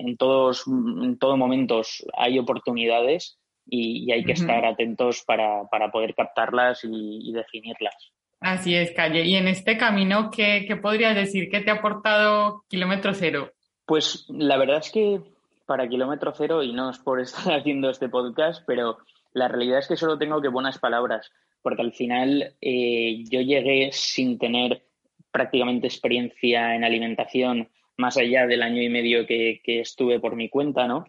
en, 0.00 0.16
todos, 0.16 0.64
en 0.66 1.16
todo 1.18 1.36
momentos 1.36 2.04
hay 2.16 2.40
oportunidades 2.40 3.38
y, 3.64 4.10
hay 4.10 4.24
que 4.24 4.32
estar 4.32 4.64
atentos 4.64 5.22
para, 5.24 5.68
para, 5.70 5.92
poder 5.92 6.16
captarlas 6.16 6.80
y, 6.82 7.32
definirlas. 7.32 7.94
Así 8.40 8.74
es, 8.74 8.90
Calle. 8.90 9.24
Y 9.24 9.36
en 9.36 9.46
este 9.46 9.78
camino, 9.78 10.30
¿qué, 10.34 10.64
¿qué 10.66 10.74
podrías 10.74 11.14
decir? 11.14 11.48
¿Qué 11.48 11.60
te 11.60 11.70
ha 11.70 11.74
aportado 11.74 12.64
Kilómetro 12.68 13.14
Cero? 13.14 13.52
Pues 13.86 14.26
la 14.28 14.56
verdad 14.56 14.78
es 14.78 14.90
que 14.90 15.20
para 15.64 15.86
kilómetro 15.86 16.32
cero 16.34 16.62
y 16.62 16.72
no 16.72 16.90
es 16.90 16.98
por 16.98 17.20
estar 17.20 17.52
haciendo 17.60 17.90
este 17.90 18.08
podcast, 18.08 18.64
pero 18.66 18.98
la 19.32 19.46
realidad 19.46 19.78
es 19.78 19.86
que 19.86 19.96
solo 19.96 20.18
tengo 20.18 20.40
que 20.40 20.48
buenas 20.48 20.78
palabras, 20.78 21.30
porque 21.62 21.82
al 21.82 21.92
final 21.92 22.56
eh, 22.60 23.24
yo 23.30 23.40
llegué 23.40 23.90
sin 23.92 24.38
tener 24.38 24.84
prácticamente 25.30 25.86
experiencia 25.86 26.74
en 26.74 26.84
alimentación 26.84 27.68
más 27.96 28.16
allá 28.16 28.46
del 28.46 28.62
año 28.62 28.82
y 28.82 28.88
medio 28.88 29.26
que, 29.26 29.60
estuve 29.64 30.20
por 30.20 30.36
mi 30.36 30.48
cuenta, 30.48 30.86
¿no? 30.86 31.04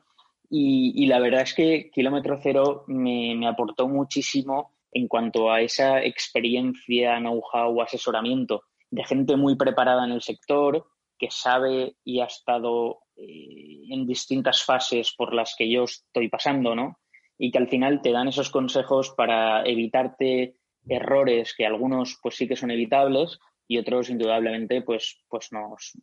Y, 0.50 1.06
la 1.06 1.20
verdad 1.20 1.41
es 1.41 1.53
que 1.53 1.91
kilómetro 1.91 2.39
cero 2.41 2.84
me, 2.88 3.36
me 3.36 3.48
aportó 3.48 3.88
muchísimo 3.88 4.74
en 4.91 5.08
cuanto 5.08 5.51
a 5.51 5.62
esa 5.62 6.03
experiencia, 6.03 7.20
know-how, 7.20 7.82
asesoramiento 7.82 8.63
de 8.89 9.03
gente 9.03 9.36
muy 9.36 9.56
preparada 9.56 10.06
en 10.06 10.12
el 10.12 10.22
sector, 10.22 10.88
que 11.18 11.29
sabe 11.29 11.96
y 12.03 12.22
ha 12.22 12.25
estado 12.25 13.01
eh, 13.15 13.84
en 13.89 14.08
distintas 14.08 14.63
fases 14.63 15.13
por 15.15 15.34
las 15.34 15.53
que 15.58 15.70
yo 15.70 15.84
estoy 15.84 16.29
pasando, 16.29 16.75
¿no? 16.75 16.98
Y 17.39 17.51
que 17.51 17.58
al 17.58 17.69
final 17.69 18.01
te 18.01 18.12
dan 18.12 18.27
esos 18.27 18.51
consejos 18.51 19.13
para 19.17 19.63
evitarte 19.63 20.58
errores 20.88 21.55
que 21.55 21.65
algunos 21.65 22.19
pues 22.22 22.36
sí 22.36 22.48
que 22.48 22.55
son 22.55 22.72
evitables 22.72 23.39
y 23.67 23.77
otros 23.77 24.10
indudablemente 24.10 24.81
pues, 24.81 25.24
pues 25.29 25.50
nos, 25.51 25.93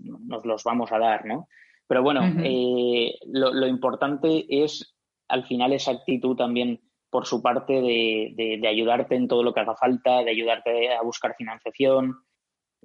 los 0.44 0.64
vamos 0.64 0.92
a 0.92 0.98
dar, 0.98 1.26
¿no? 1.26 1.48
Pero 1.88 2.02
bueno, 2.02 2.22
eh, 2.42 3.14
lo, 3.26 3.66
importante 3.66 4.46
es 4.48 4.96
al 5.28 5.44
final 5.46 5.72
esa 5.72 5.92
actitud 5.92 6.36
también 6.36 6.80
por 7.10 7.26
su 7.26 7.42
parte 7.42 7.80
de, 7.80 8.60
ayudarte 8.68 9.14
en 9.14 9.28
todo 9.28 9.42
lo 9.42 9.54
que 9.54 9.60
haga 9.60 9.76
falta, 9.76 10.22
de 10.24 10.30
ayudarte 10.30 10.92
a 10.92 11.02
buscar 11.02 11.36
financiación 11.36 12.16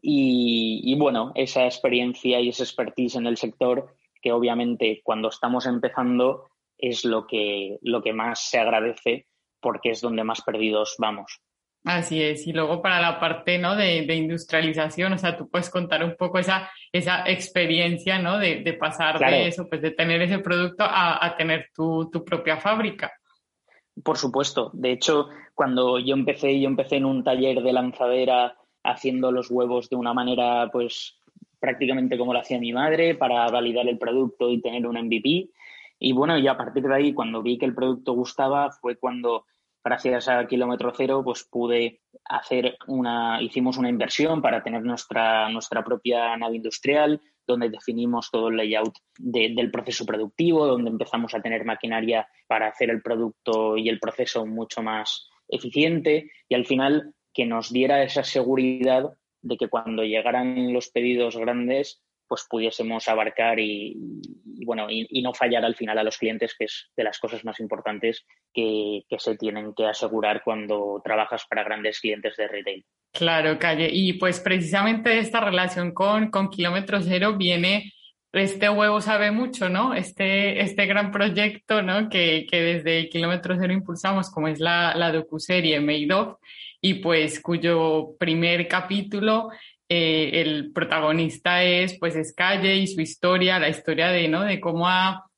y, 0.01 0.81
y, 0.83 0.95
bueno, 0.97 1.31
esa 1.35 1.65
experiencia 1.65 2.39
y 2.39 2.49
esa 2.49 2.63
expertise 2.63 3.15
en 3.15 3.27
el 3.27 3.37
sector 3.37 3.95
que 4.21 4.31
obviamente 4.31 5.01
cuando 5.03 5.29
estamos 5.29 5.65
empezando 5.65 6.50
es 6.81 7.05
lo 7.05 7.27
que, 7.27 7.77
lo 7.81 8.01
que 8.01 8.13
más 8.13 8.49
se 8.49 8.59
agradece 8.59 9.27
porque 9.61 9.91
es 9.91 10.01
donde 10.01 10.23
más 10.23 10.41
perdidos 10.41 10.95
vamos. 10.97 11.39
Así 11.83 12.21
es, 12.21 12.45
y 12.45 12.53
luego 12.53 12.81
para 12.81 13.01
la 13.01 13.19
parte 13.19 13.57
¿no? 13.57 13.75
de, 13.75 14.03
industrialización, 14.13 15.13
o 15.13 15.17
sea, 15.17 15.35
tú 15.35 15.49
puedes 15.49 15.69
contar 15.69 16.03
un 16.03 16.15
poco 16.15 16.37
esa, 16.37 16.69
esa 16.91 17.23
experiencia 17.27 18.19
¿no? 18.19 18.37
de, 18.37 18.77
pasar 18.79 19.17
de 19.17 19.47
eso, 19.47 19.67
pues 19.67 19.81
de 19.81 19.91
tener 19.91 20.21
ese 20.21 20.39
producto 20.39 20.83
a, 20.87 21.33
tener 21.37 21.69
tu, 21.73 22.09
tu, 22.11 22.23
propia 22.23 22.57
fábrica. 22.57 23.11
Por 24.03 24.17
supuesto, 24.17 24.69
de 24.73 24.91
hecho, 24.91 25.29
cuando 25.55 25.97
yo 25.97 26.13
empecé, 26.13 26.59
yo 26.59 26.67
empecé 26.67 26.97
en 26.97 27.05
un 27.05 27.23
taller 27.23 27.61
de 27.61 27.73
lanzadera 27.73 28.55
haciendo 28.83 29.31
los 29.31 29.49
huevos 29.49 29.89
de 29.89 29.95
una 29.95 30.13
manera 30.13 30.69
pues 30.71 31.19
prácticamente 31.59 32.17
como 32.17 32.33
lo 32.33 32.39
hacía 32.39 32.59
mi 32.59 32.73
madre 32.73 33.15
para 33.15 33.47
validar 33.47 33.87
el 33.87 33.97
producto 33.97 34.49
y 34.49 34.61
tener 34.61 34.87
un 34.87 34.97
MVP. 34.97 35.49
Y 36.03 36.13
bueno, 36.13 36.35
y 36.35 36.47
a 36.47 36.57
partir 36.57 36.81
de 36.81 36.95
ahí, 36.95 37.13
cuando 37.13 37.43
vi 37.43 37.59
que 37.59 37.67
el 37.67 37.75
producto 37.75 38.13
gustaba, 38.13 38.71
fue 38.71 38.95
cuando, 38.95 39.45
gracias 39.83 40.27
a 40.27 40.47
Kilómetro 40.47 40.91
Cero, 40.97 41.21
pues 41.23 41.43
pude 41.43 42.01
hacer 42.25 42.75
una, 42.87 43.39
hicimos 43.39 43.77
una 43.77 43.89
inversión 43.89 44.41
para 44.41 44.63
tener 44.63 44.81
nuestra, 44.81 45.47
nuestra 45.49 45.83
propia 45.83 46.35
nave 46.37 46.55
industrial, 46.55 47.21
donde 47.45 47.69
definimos 47.69 48.31
todo 48.31 48.47
el 48.47 48.57
layout 48.57 48.95
del 49.19 49.69
proceso 49.69 50.03
productivo, 50.03 50.65
donde 50.65 50.89
empezamos 50.89 51.35
a 51.35 51.41
tener 51.41 51.65
maquinaria 51.65 52.27
para 52.47 52.69
hacer 52.69 52.89
el 52.89 53.03
producto 53.03 53.77
y 53.77 53.87
el 53.87 53.99
proceso 53.99 54.47
mucho 54.47 54.81
más 54.81 55.29
eficiente. 55.47 56.31
Y 56.49 56.55
al 56.55 56.65
final 56.65 57.13
que 57.31 57.45
nos 57.45 57.71
diera 57.71 58.01
esa 58.01 58.23
seguridad 58.23 59.11
de 59.43 59.55
que 59.55 59.69
cuando 59.69 60.03
llegaran 60.03 60.73
los 60.73 60.89
pedidos 60.89 61.37
grandes, 61.37 62.01
pues 62.31 62.47
pudiésemos 62.49 63.09
abarcar 63.09 63.59
y, 63.59 63.93
bueno, 64.65 64.87
y, 64.89 65.21
no 65.21 65.33
fallar 65.33 65.65
al 65.65 65.75
final 65.75 65.97
a 65.97 66.03
los 66.03 66.17
clientes, 66.17 66.55
que 66.57 66.63
es 66.63 66.89
de 66.95 67.03
las 67.03 67.19
cosas 67.19 67.43
más 67.43 67.59
importantes 67.59 68.25
que, 68.53 69.03
se 69.17 69.35
tienen 69.35 69.73
que 69.75 69.85
asegurar 69.85 70.41
cuando 70.41 71.01
trabajas 71.03 71.43
para 71.49 71.65
grandes 71.65 71.99
clientes 71.99 72.37
de 72.37 72.47
retail. 72.47 72.85
Claro, 73.11 73.59
Calle. 73.59 73.89
Y 73.91 74.13
pues 74.13 74.39
precisamente 74.39 75.19
esta 75.19 75.41
relación 75.41 75.93
con, 75.93 76.31
con 76.31 76.49
Kilómetro 76.49 77.01
Cero 77.01 77.35
viene 77.37 77.91
este 78.31 78.69
huevo 78.69 79.01
sabe 79.01 79.31
mucho, 79.31 79.67
¿no? 79.67 79.93
Este, 79.93 80.61
este 80.61 80.85
gran 80.85 81.11
proyecto, 81.11 81.81
¿no? 81.81 82.07
Que, 82.07 82.47
que 82.49 82.61
desde 82.61 83.09
Kilómetro 83.09 83.57
Cero 83.59 83.73
impulsamos, 83.73 84.31
como 84.31 84.47
es 84.47 84.61
la, 84.61 84.95
la 84.95 85.11
docuserie 85.11 85.81
Made 85.81 86.13
of, 86.13 86.37
y 86.79 86.95
pues 86.95 87.41
cuyo 87.41 88.15
primer 88.17 88.69
capítulo 88.69 89.49
eh, 89.93 90.39
el 90.39 90.71
protagonista 90.71 91.65
es 91.65 91.99
pues 91.99 92.15
es 92.15 92.33
Calle 92.33 92.77
y 92.77 92.87
su 92.87 93.01
historia, 93.01 93.59
la 93.59 93.67
historia 93.67 94.07
de, 94.07 94.29
¿no? 94.29 94.43
de 94.45 94.61
cómo 94.61 94.87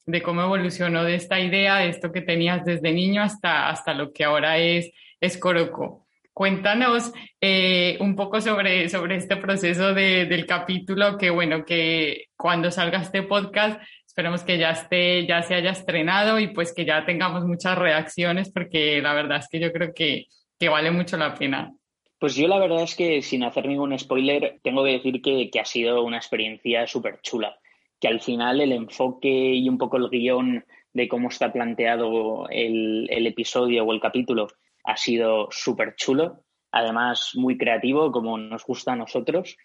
de 0.05 0.21
cómo 0.21 0.43
evolucionó 0.43 1.03
de 1.03 1.15
esta 1.15 1.39
idea, 1.39 1.77
de 1.77 1.89
esto 1.89 2.11
que 2.11 2.21
tenías 2.21 2.63
desde 2.63 2.93
niño 2.93 3.23
hasta, 3.23 3.69
hasta 3.69 3.95
lo 3.95 4.13
que 4.13 4.23
ahora 4.23 4.59
es, 4.59 4.91
es 5.19 5.39
Coroco. 5.39 6.05
Cuéntanos 6.33 7.11
eh, 7.41 7.97
un 7.99 8.15
poco 8.15 8.41
sobre, 8.41 8.89
sobre 8.89 9.15
este 9.15 9.37
proceso 9.37 9.95
de, 9.95 10.25
del 10.25 10.45
capítulo, 10.45 11.17
que 11.17 11.31
bueno, 11.31 11.65
que 11.65 12.25
cuando 12.35 12.69
salga 12.69 13.01
este 13.01 13.23
podcast, 13.23 13.81
esperemos 14.05 14.43
que 14.43 14.59
ya 14.59 14.69
esté, 14.69 15.25
ya 15.25 15.41
se 15.41 15.55
haya 15.55 15.71
estrenado 15.71 16.39
y 16.39 16.53
pues 16.53 16.75
que 16.75 16.85
ya 16.85 17.07
tengamos 17.07 17.43
muchas 17.45 17.75
reacciones, 17.75 18.51
porque 18.51 19.01
la 19.01 19.15
verdad 19.15 19.39
es 19.39 19.47
que 19.49 19.59
yo 19.59 19.71
creo 19.71 19.93
que, 19.95 20.25
que 20.59 20.69
vale 20.69 20.91
mucho 20.91 21.17
la 21.17 21.33
pena. 21.33 21.71
Pues 22.19 22.35
yo 22.35 22.47
la 22.47 22.59
verdad 22.59 22.83
es 22.83 22.95
que 22.95 23.21
sin 23.21 23.43
hacer 23.43 23.67
ningún 23.67 23.97
spoiler, 23.97 24.59
tengo 24.63 24.83
que 24.83 24.91
decir 24.91 25.21
que, 25.21 25.49
ha 25.59 25.65
sido 25.65 26.03
una 26.03 26.17
experiencia 26.17 26.87
súper 26.87 27.19
chula, 27.21 27.57
que 27.99 28.07
al 28.07 28.21
final 28.21 28.61
el 28.61 28.71
enfoque 28.71 29.29
y 29.29 29.67
un 29.67 29.77
poco 29.77 29.97
el 29.97 30.09
guion 30.09 30.63
de 30.93 31.07
cómo 31.07 31.29
está 31.29 31.51
planteado 31.51 32.47
el, 32.49 33.07
episodio 33.09 33.83
o 33.83 33.93
el 33.93 33.99
capítulo 33.99 34.47
ha 34.85 34.95
sido 34.95 35.47
súper 35.51 35.95
chulo, 35.95 36.43
además 36.71 37.31
muy 37.35 37.57
creativo 37.57 38.11
como 38.11 38.37
nos 38.37 38.65
gusta 38.65 38.93
a 38.93 38.97
nosotros. 38.97 39.57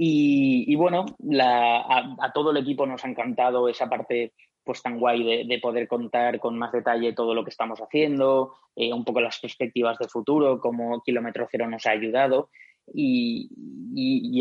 Y, 0.00 0.76
bueno, 0.76 1.06
a, 1.40 2.32
todo 2.32 2.52
el 2.52 2.58
equipo 2.58 2.86
nos 2.86 3.04
ha 3.04 3.08
encantado 3.08 3.68
esa 3.68 3.88
parte 3.88 4.32
pues 4.68 4.82
tan 4.82 4.98
guay 4.98 5.46
de, 5.46 5.58
poder 5.60 5.88
contar 5.88 6.38
con 6.38 6.58
más 6.58 6.72
detalle 6.72 7.14
todo 7.14 7.32
lo 7.32 7.42
que 7.42 7.48
estamos 7.48 7.80
haciendo, 7.80 8.52
eh, 8.76 8.92
un 8.92 9.02
poco 9.02 9.22
las 9.22 9.38
perspectivas 9.38 9.96
de 9.96 10.08
futuro, 10.08 10.60
cómo 10.60 11.02
Kilómetro 11.02 11.48
Cero 11.50 11.66
nos 11.66 11.86
ha 11.86 11.92
ayudado. 11.92 12.50
Y, 12.92 13.48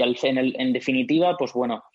en 0.04 0.74
definitiva, 0.74 1.38
pues 1.38 1.54
bueno, 1.54 1.86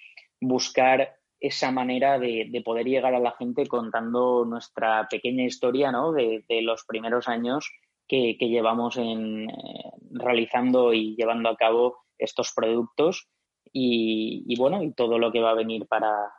buscar 0.40 1.14
esa 1.38 1.70
manera 1.72 2.18
de, 2.18 2.62
poder 2.64 2.86
llegar 2.86 3.14
a 3.14 3.20
la 3.20 3.32
gente 3.32 3.66
contando 3.66 4.46
nuestra 4.46 5.06
pequeña 5.10 5.44
historia 5.44 5.92
¿no? 5.92 6.12
de, 6.12 6.42
los 6.62 6.86
primeros 6.86 7.28
años 7.28 7.70
que, 8.08 8.38
llevamos 8.40 8.96
en, 8.96 9.50
eh, 9.50 9.90
realizando 10.10 10.94
y 10.94 11.16
llevando 11.16 11.50
a 11.50 11.56
cabo 11.56 11.98
estos 12.16 12.54
productos 12.56 13.28
y, 13.74 14.56
bueno, 14.58 14.82
y 14.82 14.94
todo 14.94 15.18
lo 15.18 15.30
que 15.30 15.40
va 15.42 15.50
a 15.50 15.54
venir 15.54 15.86
para, 15.86 16.32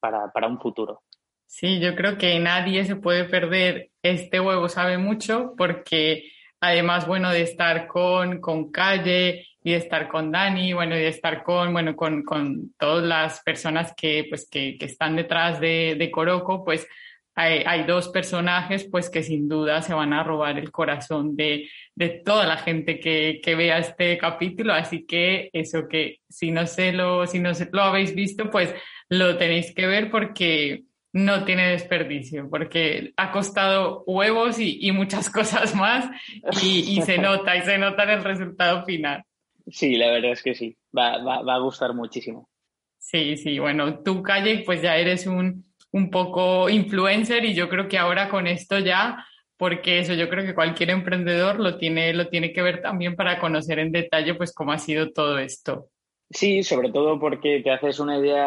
para, 0.00 0.48
un 0.48 0.58
futuro. 0.58 1.02
Sí, 1.56 1.78
yo 1.78 1.94
creo 1.94 2.18
que 2.18 2.36
nadie 2.40 2.84
se 2.84 2.96
puede 2.96 3.26
perder 3.26 3.90
este 4.02 4.40
huevo 4.40 4.68
sabe 4.68 4.98
mucho 4.98 5.54
porque 5.56 6.32
además, 6.58 7.06
bueno, 7.06 7.30
de 7.30 7.42
estar 7.42 7.86
con, 7.86 8.40
con 8.40 8.72
Calle 8.72 9.46
y 9.62 9.70
de 9.70 9.76
estar 9.76 10.08
con 10.08 10.32
Dani, 10.32 10.72
bueno, 10.72 10.96
y 10.96 10.98
de 10.98 11.08
estar 11.08 11.44
con, 11.44 11.72
bueno, 11.72 11.94
con, 11.94 12.24
con 12.24 12.74
todas 12.76 13.04
las 13.04 13.40
personas 13.44 13.94
que, 13.96 14.26
pues, 14.28 14.48
que, 14.50 14.76
que 14.76 14.86
están 14.86 15.14
detrás 15.14 15.60
de, 15.60 15.94
de 15.96 16.10
Coroco, 16.10 16.64
pues 16.64 16.88
hay, 17.36 17.62
hay, 17.64 17.84
dos 17.84 18.08
personajes 18.08 18.88
pues 18.90 19.08
que 19.08 19.22
sin 19.22 19.48
duda 19.48 19.80
se 19.80 19.94
van 19.94 20.12
a 20.12 20.24
robar 20.24 20.58
el 20.58 20.72
corazón 20.72 21.36
de, 21.36 21.68
de 21.94 22.08
toda 22.24 22.46
la 22.46 22.56
gente 22.56 22.98
que, 22.98 23.40
que, 23.40 23.54
vea 23.54 23.78
este 23.78 24.18
capítulo. 24.18 24.72
Así 24.72 25.06
que 25.06 25.50
eso 25.52 25.86
que 25.88 26.18
si 26.28 26.50
no 26.50 26.66
se 26.66 26.92
lo, 26.92 27.28
si 27.28 27.38
no 27.38 27.54
se 27.54 27.68
lo 27.70 27.82
habéis 27.82 28.12
visto, 28.12 28.50
pues 28.50 28.74
lo 29.08 29.36
tenéis 29.36 29.72
que 29.72 29.86
ver 29.86 30.10
porque 30.10 30.84
no 31.14 31.44
tiene 31.44 31.70
desperdicio, 31.70 32.50
porque 32.50 33.14
ha 33.16 33.32
costado 33.32 34.04
huevos 34.06 34.58
y, 34.58 34.86
y 34.86 34.92
muchas 34.92 35.30
cosas 35.30 35.74
más 35.74 36.10
y, 36.62 36.98
y, 36.98 37.00
se 37.00 37.16
nota, 37.18 37.56
y 37.56 37.62
se 37.62 37.78
nota 37.78 38.02
en 38.02 38.10
el 38.10 38.24
resultado 38.24 38.84
final. 38.84 39.24
Sí, 39.66 39.96
la 39.96 40.10
verdad 40.10 40.32
es 40.32 40.42
que 40.42 40.54
sí, 40.54 40.76
va, 40.96 41.22
va, 41.24 41.40
va 41.40 41.54
a 41.54 41.60
gustar 41.60 41.94
muchísimo. 41.94 42.50
Sí, 42.98 43.38
sí, 43.38 43.58
bueno, 43.58 44.00
tú, 44.00 44.22
Calle, 44.22 44.62
pues 44.66 44.82
ya 44.82 44.96
eres 44.96 45.26
un 45.26 45.64
un 45.94 46.10
poco 46.10 46.68
influencer 46.68 47.44
y 47.44 47.54
yo 47.54 47.68
creo 47.68 47.88
que 47.88 47.98
ahora 47.98 48.28
con 48.28 48.48
esto 48.48 48.80
ya, 48.80 49.24
porque 49.56 50.00
eso 50.00 50.12
yo 50.14 50.28
creo 50.28 50.44
que 50.44 50.54
cualquier 50.54 50.90
emprendedor 50.90 51.60
lo 51.60 51.78
tiene, 51.78 52.12
lo 52.12 52.26
tiene 52.26 52.52
que 52.52 52.62
ver 52.62 52.82
también 52.82 53.14
para 53.14 53.38
conocer 53.38 53.78
en 53.78 53.92
detalle 53.92 54.34
pues 54.34 54.52
cómo 54.52 54.72
ha 54.72 54.78
sido 54.78 55.12
todo 55.12 55.38
esto. 55.38 55.86
Sí, 56.30 56.64
sobre 56.64 56.90
todo 56.90 57.20
porque 57.20 57.60
te 57.62 57.70
haces 57.70 58.00
una 58.00 58.18
idea 58.18 58.44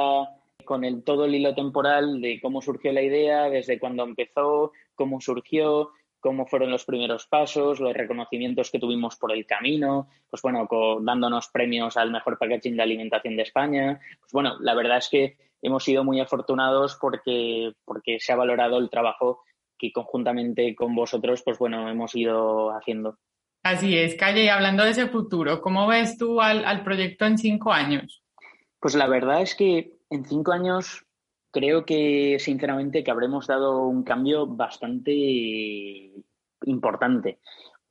con 0.67 0.83
el, 0.83 1.03
todo 1.03 1.25
el 1.25 1.33
hilo 1.33 1.55
temporal 1.55 2.21
de 2.21 2.39
cómo 2.39 2.62
surgió 2.62 2.93
la 2.93 3.01
idea, 3.01 3.50
desde 3.50 3.79
cuándo 3.79 4.03
empezó, 4.03 4.74
cómo 4.93 5.19
surgió, 5.19 5.93
cómo 6.19 6.45
fueron 6.45 6.69
los 6.69 6.86
primeros 6.86 7.25
pasos, 7.25 7.79
los 7.79 7.93
reconocimientos 7.93 8.69
que 8.69 8.79
tuvimos 8.79 9.15
por 9.15 9.31
el 9.31 9.45
camino, 9.45 10.09
pues 10.29 10.41
bueno, 10.41 10.67
dándonos 11.01 11.47
premios 11.47 11.97
al 11.97 12.12
mejor 12.12 12.38
packaging 12.38 12.75
de 12.75 12.83
alimentación 12.83 13.36
de 13.36 13.43
España. 13.43 14.00
Pues 14.19 14.31
bueno, 14.31 14.57
la 14.59 14.75
verdad 14.75 14.97
es 14.97 15.09
que 15.09 15.38
hemos 15.62 15.83
sido 15.83 16.03
muy 16.03 16.19
afortunados 16.19 16.97
porque, 17.00 17.74
porque 17.86 18.19
se 18.19 18.33
ha 18.33 18.36
valorado 18.36 18.77
el 18.77 18.89
trabajo 18.89 19.41
que 19.77 19.91
conjuntamente 19.91 20.75
con 20.75 20.95
vosotros, 20.95 21.43
pues 21.43 21.57
bueno, 21.59 21.89
hemos 21.89 22.15
ido 22.15 22.71
haciendo. 22.71 23.17
Así 23.63 23.97
es, 23.97 24.15
Calle, 24.15 24.45
y 24.45 24.50
hablando 24.50 24.83
de 24.83 24.91
ese 24.91 25.07
futuro, 25.07 25.62
¿cómo 25.62 25.88
ves 25.88 26.17
tú 26.17 26.41
al, 26.41 26.65
al 26.65 26.83
proyecto 26.83 27.25
en 27.25 27.38
cinco 27.38 27.71
años? 27.71 28.24
Pues 28.79 28.95
la 28.95 29.07
verdad 29.07 29.41
es 29.41 29.55
que 29.55 29.96
en 30.09 30.25
cinco 30.25 30.51
años 30.51 31.05
creo 31.51 31.85
que, 31.85 32.37
sinceramente, 32.39 33.03
que 33.03 33.11
habremos 33.11 33.47
dado 33.47 33.87
un 33.87 34.03
cambio 34.03 34.45
bastante 34.47 36.11
importante, 36.65 37.39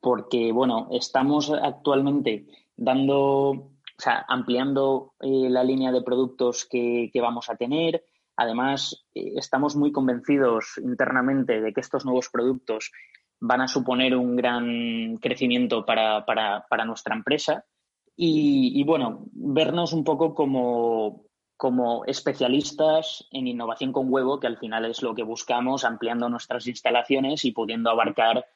porque, 0.01 0.53
bueno, 0.53 0.89
estamos 0.91 1.51
actualmente 1.51 2.47
dando 2.77 3.77
o 3.99 4.03
sea, 4.03 4.27
ampliando 4.29 5.15
eh, 5.21 5.49
la 5.49 5.65
línea 5.65 5.91
de 5.91 6.03
productos 6.03 6.67
que, 6.71 7.11
vamos 7.15 7.49
a 7.49 7.57
tener. 7.57 8.05
Además, 8.37 9.07
eh, 9.15 9.33
estamos 9.37 9.75
muy 9.75 9.91
convencidos 9.91 10.79
internamente 10.83 11.61
de 11.63 11.73
que 11.73 11.81
estos 11.81 12.05
nuevos 12.05 12.29
productos 12.29 12.93
van 13.41 13.63
a 13.63 13.69
suponer 13.69 14.15
un 14.15 14.37
gran 14.37 15.17
crecimiento 15.17 15.87
para, 15.87 16.25
nuestra 16.85 17.15
empresa. 17.15 17.65
Y, 18.19 18.83
bueno, 18.85 19.27
vernos 19.33 19.93
un 19.93 20.05
poco 20.05 20.35
como, 20.35 21.25
como 21.57 22.05
especialistas 22.05 23.27
en 23.31 23.47
innovación 23.47 23.93
con 23.93 24.13
huevo, 24.13 24.39
que 24.39 24.47
al 24.47 24.59
final 24.59 24.85
es 24.85 25.03
lo 25.03 25.15
que 25.15 25.23
buscamos, 25.23 25.85
ampliando 25.85 26.29
nuestras 26.29 26.67
instalaciones 26.67 27.45
y 27.45 27.53
pudiendo 27.53 27.91
abarcar 27.91 28.47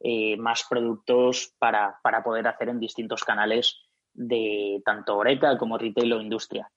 eh, 0.00 0.36
más 0.36 0.66
productos 0.68 1.54
para, 1.58 1.98
para 2.02 2.22
poder 2.22 2.46
hacer 2.46 2.68
en 2.68 2.80
distintos 2.80 3.24
canales 3.24 3.78
de 4.12 4.82
tanto 4.84 5.16
Oreca 5.16 5.56
como 5.58 5.78
retail 5.78 6.12
o 6.12 6.20
industria. 6.20 6.70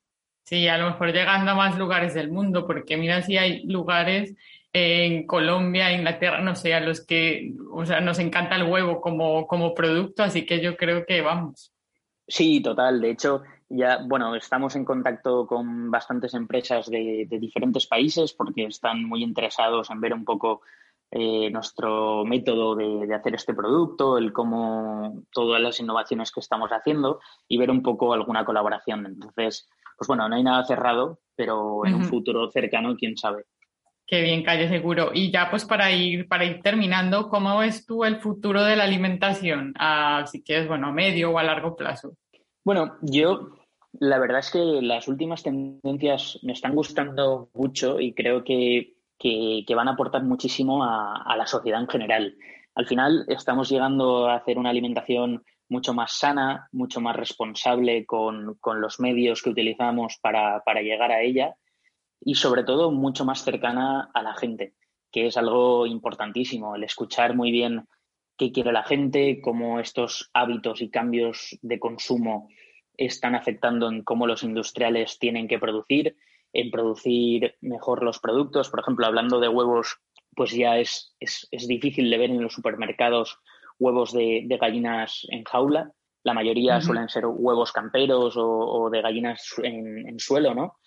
Sí, 0.46 0.68
a 0.68 0.78
lo 0.78 0.88
mejor 0.88 1.14
llegando 1.14 1.52
a 1.52 1.56
más 1.56 1.78
lugares 1.78 2.14
del 2.14 2.32
mundo, 2.32 2.68
porque 2.68 2.98
mira 2.98 3.22
si 3.22 3.38
hay 3.38 3.64
lugares 3.64 4.36
en 4.74 5.26
Colombia, 5.26 5.94
Inglaterra, 5.94 6.42
no 6.42 6.56
sé, 6.56 6.74
a 6.74 6.80
los 6.80 7.06
que, 7.06 7.54
o 7.72 7.86
sea, 7.86 8.02
nos 8.02 8.20
encanta 8.20 8.56
el 8.56 8.64
huevo 8.64 9.00
como, 9.00 9.48
como 9.48 9.74
producto, 9.74 10.24
así 10.24 10.46
que 10.46 10.62
yo 10.62 10.76
creo 10.76 11.06
que 11.06 11.22
vamos. 11.22 11.72
Sí, 12.28 12.62
total. 12.62 13.00
De 13.00 13.12
hecho, 13.12 13.44
ya, 13.76 14.00
bueno, 14.06 14.36
estamos 14.36 14.76
en 14.76 14.86
contacto 14.86 15.48
con 15.48 15.92
bastantes 15.92 16.34
empresas 16.34 16.90
de, 16.90 17.26
de 17.30 17.40
diferentes 17.40 17.88
países 17.88 18.34
porque 18.34 18.66
están 18.66 19.04
muy 19.04 19.24
interesados 19.24 19.90
en 19.90 20.02
ver 20.02 20.14
un 20.14 20.26
poco 20.26 20.62
eh, 21.16 21.52
nuestro 21.52 22.26
método 22.26 22.76
de, 22.76 23.14
hacer 23.14 23.36
este 23.36 23.54
producto, 23.54 24.18
el 24.18 24.34
cómo 24.34 25.22
todas 25.32 25.62
las 25.62 25.80
innovaciones 25.80 26.32
que 26.32 26.40
estamos 26.40 26.72
haciendo 26.72 27.20
y 27.48 27.60
ver 27.60 27.70
un 27.70 27.84
poco 27.84 28.14
alguna 28.14 28.44
colaboración. 28.44 29.06
Entonces, 29.06 29.70
pues 29.96 30.08
bueno, 30.08 30.28
no 30.28 30.36
hay 30.36 30.42
nada 30.42 30.66
cerrado, 30.66 31.20
pero 31.36 31.86
en 31.86 31.94
un 31.94 32.06
futuro 32.06 32.50
cercano, 32.50 32.96
quién 32.98 33.16
sabe. 33.16 33.46
Qué 34.08 34.24
bien, 34.24 34.44
Calle 34.44 34.68
Seguro. 34.68 35.12
Y 35.14 35.32
ya 35.32 35.52
pues 35.52 35.66
para 35.66 35.92
ir, 35.92 36.28
para 36.28 36.46
ir 36.46 36.64
terminando, 36.64 37.30
¿cómo 37.30 37.60
ves 37.60 37.86
tú 37.86 38.06
el 38.06 38.20
futuro 38.20 38.64
de 38.64 38.76
la 38.76 38.86
alimentación? 38.86 39.76
A, 39.78 40.26
si 40.26 40.42
quieres, 40.42 40.68
bueno, 40.68 40.88
a 40.88 40.92
medio 40.92 41.30
o 41.30 41.38
a 41.38 41.44
largo 41.44 41.76
plazo. 41.76 42.18
Bueno, 42.66 42.98
yo 43.02 43.52
la 43.94 44.20
verdad 44.20 44.40
es 44.40 44.52
que 44.52 44.60
las 44.82 45.08
últimas 45.08 45.44
tendencias 45.44 46.40
me 46.44 46.54
están 46.54 46.76
gustando 46.76 47.50
mucho 47.54 48.00
y 48.00 48.14
creo 48.14 48.44
que 48.44 48.94
que, 49.24 49.76
van 49.76 49.88
a 49.88 49.92
aportar 49.92 50.24
muchísimo 50.24 50.84
a, 50.84 51.36
la 51.38 51.48
sociedad 51.48 51.80
en 51.80 51.88
general. 51.88 52.36
Al 52.76 52.88
final 52.88 53.26
estamos 53.28 53.70
llegando 53.70 54.28
a 54.28 54.36
hacer 54.36 54.58
una 54.58 54.70
alimentación 54.70 55.44
mucho 55.70 55.94
más 55.94 56.14
sana, 56.18 56.68
mucho 56.72 57.00
más 57.02 57.16
responsable 57.16 58.06
con, 58.06 58.58
los 58.76 59.00
medios 59.00 59.42
que 59.42 59.50
utilizamos 59.50 60.20
para, 60.22 60.62
llegar 60.82 61.12
a 61.12 61.22
ella 61.22 61.56
y 62.20 62.36
sobre 62.36 62.64
todo 62.64 62.92
mucho 62.92 63.26
más 63.26 63.44
cercana 63.44 64.10
a 64.14 64.22
la 64.22 64.36
gente, 64.36 64.74
que 65.12 65.28
es 65.28 65.38
algo 65.38 65.86
importantísimo, 65.86 66.76
el 66.76 66.84
escuchar 66.84 67.36
muy 67.36 67.52
bien 67.52 67.88
qué 68.38 68.52
quiere 68.52 68.72
la 68.72 68.84
gente, 68.84 69.40
cómo 69.42 69.80
estos 69.80 70.30
hábitos 70.34 70.82
y 70.82 70.90
cambios 70.90 71.58
de 71.62 71.80
consumo 71.80 72.50
están 72.98 73.36
afectando 73.36 73.90
en 73.90 74.04
cómo 74.04 74.28
los 74.28 74.44
industriales 74.44 75.20
tienen 75.20 75.48
que 75.48 75.60
producir 75.60 76.16
en 76.54 76.70
producir 76.70 77.56
mejor 77.62 78.04
los 78.04 78.20
productos. 78.20 78.70
Por 78.70 78.80
ejemplo, 78.80 79.06
hablando 79.08 79.40
de 79.40 79.50
huevos, 79.50 79.98
pues 80.36 80.52
ya 80.52 80.78
es, 80.78 81.16
es, 81.20 81.68
difícil 81.68 82.10
de 82.10 82.18
ver 82.18 82.30
en 82.30 82.42
los 82.42 82.54
supermercados 82.54 83.40
huevos 83.80 84.14
de, 84.14 84.46
gallinas 84.62 85.26
en 85.30 85.44
jaula. 85.44 85.92
La 86.24 86.34
mayoría 86.34 86.80
suelen 86.80 87.10
ser 87.10 87.26
huevos 87.26 87.72
camperos 87.74 88.36
o, 88.38 88.90
de 88.90 89.02
gallinas 89.02 89.56
en, 89.62 90.18
suelo, 90.20 90.54
¿no? 90.54 90.78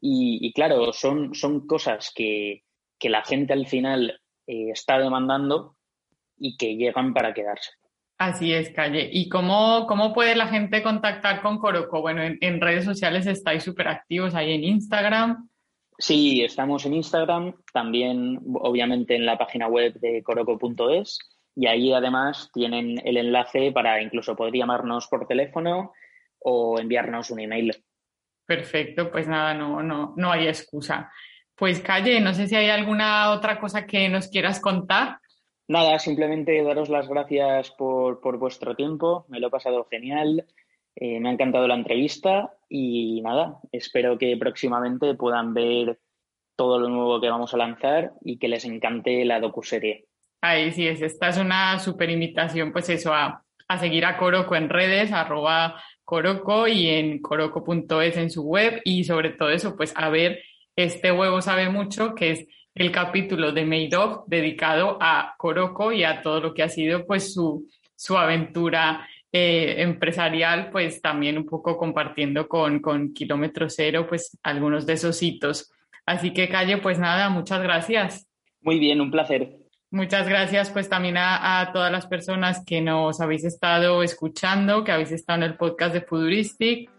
Y, 0.00 0.52
claro, 0.52 0.92
son, 0.92 1.34
son 1.34 1.66
cosas 1.66 2.12
que, 2.14 2.64
la 3.00 3.24
gente 3.24 3.52
al 3.52 3.66
final 3.66 4.20
eh, 4.46 4.70
está 4.70 4.98
demandando 4.98 5.76
y 6.36 6.56
que 6.56 6.76
llegan 6.76 7.14
para 7.14 7.32
quedarse. 7.32 7.70
Así 8.22 8.54
es, 8.54 8.70
Calle. 8.70 9.10
¿Y 9.12 9.28
cómo, 9.28 9.84
cómo 9.88 10.12
puede 10.12 10.36
la 10.36 10.46
gente 10.46 10.80
contactar 10.80 11.42
con 11.42 11.58
Coroco? 11.58 12.00
Bueno, 12.00 12.22
en, 12.22 12.60
redes 12.60 12.84
sociales 12.84 13.26
estáis 13.26 13.64
súper 13.64 13.88
activos 13.88 14.36
ahí 14.36 14.52
en 14.52 14.62
Instagram. 14.62 15.48
Sí, 15.98 16.44
estamos 16.44 16.86
en 16.86 16.94
Instagram, 16.94 17.52
también 17.72 18.38
obviamente 18.60 19.16
en 19.16 19.26
la 19.26 19.36
página 19.36 19.66
web 19.66 19.94
de 19.94 20.22
coroco.es 20.22 21.18
y 21.56 21.66
ahí 21.66 21.92
además 21.92 22.48
tienen 22.54 23.02
el 23.04 23.16
enlace 23.16 23.72
para 23.72 24.00
incluso 24.00 24.36
poder 24.36 24.54
llamarnos 24.54 25.08
por 25.08 25.26
teléfono 25.26 25.92
o 26.38 26.78
enviarnos 26.78 27.32
un 27.32 27.40
email. 27.40 27.74
Perfecto, 28.46 29.10
pues 29.10 29.26
nada, 29.26 29.52
no, 29.52 29.82
no, 29.82 30.14
no 30.16 30.30
hay 30.30 30.46
excusa. 30.46 31.10
Pues 31.56 31.80
Calle, 31.80 32.20
no 32.20 32.34
sé 32.34 32.46
si 32.46 32.54
hay 32.54 32.70
alguna 32.70 33.32
otra 33.32 33.58
cosa 33.58 33.84
que 33.84 34.08
nos 34.08 34.28
quieras 34.28 34.60
contar. 34.60 35.18
Nada, 35.72 35.98
simplemente 35.98 36.62
daros 36.62 36.90
las 36.90 37.08
gracias 37.08 37.70
por, 37.70 38.20
vuestro 38.36 38.76
tiempo, 38.76 39.24
me 39.30 39.40
lo 39.40 39.46
he 39.46 39.50
pasado 39.50 39.86
genial 39.90 40.44
Eh, 40.94 41.18
me 41.18 41.30
ha 41.30 41.32
encantado 41.32 41.66
la 41.66 41.74
entrevista 41.74 42.52
y 42.68 43.22
nada, 43.22 43.58
espero 43.72 44.18
que 44.18 44.36
próximamente 44.36 45.14
puedan 45.14 45.54
ver 45.54 45.98
todo 46.56 46.78
lo 46.78 46.90
nuevo 46.90 47.18
que 47.22 47.30
vamos 47.30 47.54
a 47.54 47.56
lanzar 47.56 48.12
y 48.20 48.36
que 48.38 48.48
les 48.48 48.66
encante 48.66 49.24
la 49.24 49.40
docuserie. 49.40 50.04
Ahí 50.42 50.72
sí 50.72 50.86
es, 50.86 51.00
esta 51.00 51.28
es 51.28 51.38
una 51.38 51.78
super 51.78 52.10
invitación, 52.10 52.70
pues 52.70 52.90
eso, 52.90 53.14
a, 53.14 53.42
a 53.66 53.78
seguir 53.78 54.04
a 54.04 54.18
Coroco 54.18 54.54
en 54.54 54.68
redes, 54.68 55.10
arroba 55.10 55.82
Coroco 56.04 56.68
y 56.68 56.90
en 56.90 57.22
coroco.es 57.22 58.18
en 58.18 58.28
su 58.28 58.42
web 58.42 58.82
y 58.84 59.04
sobre 59.04 59.30
todo 59.30 59.48
eso, 59.48 59.74
pues 59.74 59.94
a 59.96 60.10
ver 60.10 60.38
este 60.76 61.10
huevo 61.12 61.40
sabe 61.40 61.70
mucho, 61.70 62.14
que 62.14 62.32
es 62.32 62.46
el 62.74 62.90
capítulo 62.90 63.52
de 63.52 63.64
Made 63.64 63.96
of 63.96 64.24
dedicado 64.26 64.98
a 65.00 65.34
Coroco 65.36 65.92
y 65.92 66.04
a 66.04 66.22
todo 66.22 66.40
lo 66.40 66.54
que 66.54 66.62
ha 66.62 66.68
sido 66.68 67.06
pues 67.06 67.34
su, 67.34 67.68
su 67.94 68.16
aventura 68.16 69.06
eh, 69.30 69.76
empresarial, 69.78 70.70
pues 70.70 71.00
también 71.00 71.38
un 71.38 71.46
poco 71.46 71.76
compartiendo 71.76 72.48
con, 72.48 72.80
con 72.80 73.12
Kilómetro 73.12 73.68
Cero, 73.68 74.06
pues 74.08 74.38
algunos 74.42 74.86
de 74.86 74.94
esos 74.94 75.22
hitos. 75.22 75.70
Así 76.04 76.32
que 76.32 76.48
Calle, 76.48 76.78
pues 76.78 76.98
nada, 76.98 77.28
muchas 77.30 77.62
gracias. 77.62 78.28
Muy 78.60 78.78
bien, 78.78 79.00
un 79.00 79.10
placer. 79.10 79.56
Muchas 79.90 80.26
gracias 80.26 80.70
pues 80.70 80.88
también 80.88 81.16
a, 81.18 81.70
todas 81.72 81.92
las 81.92 82.06
personas 82.06 82.64
que 82.64 82.80
nos 82.80 83.20
habéis 83.20 83.44
estado 83.44 84.02
escuchando, 84.02 84.84
que 84.84 84.92
habéis 84.92 85.12
estado 85.12 85.38
en 85.38 85.50
el 85.50 85.56
podcast 85.58 85.92
de 85.92 86.00
Futuristic. 86.00 86.90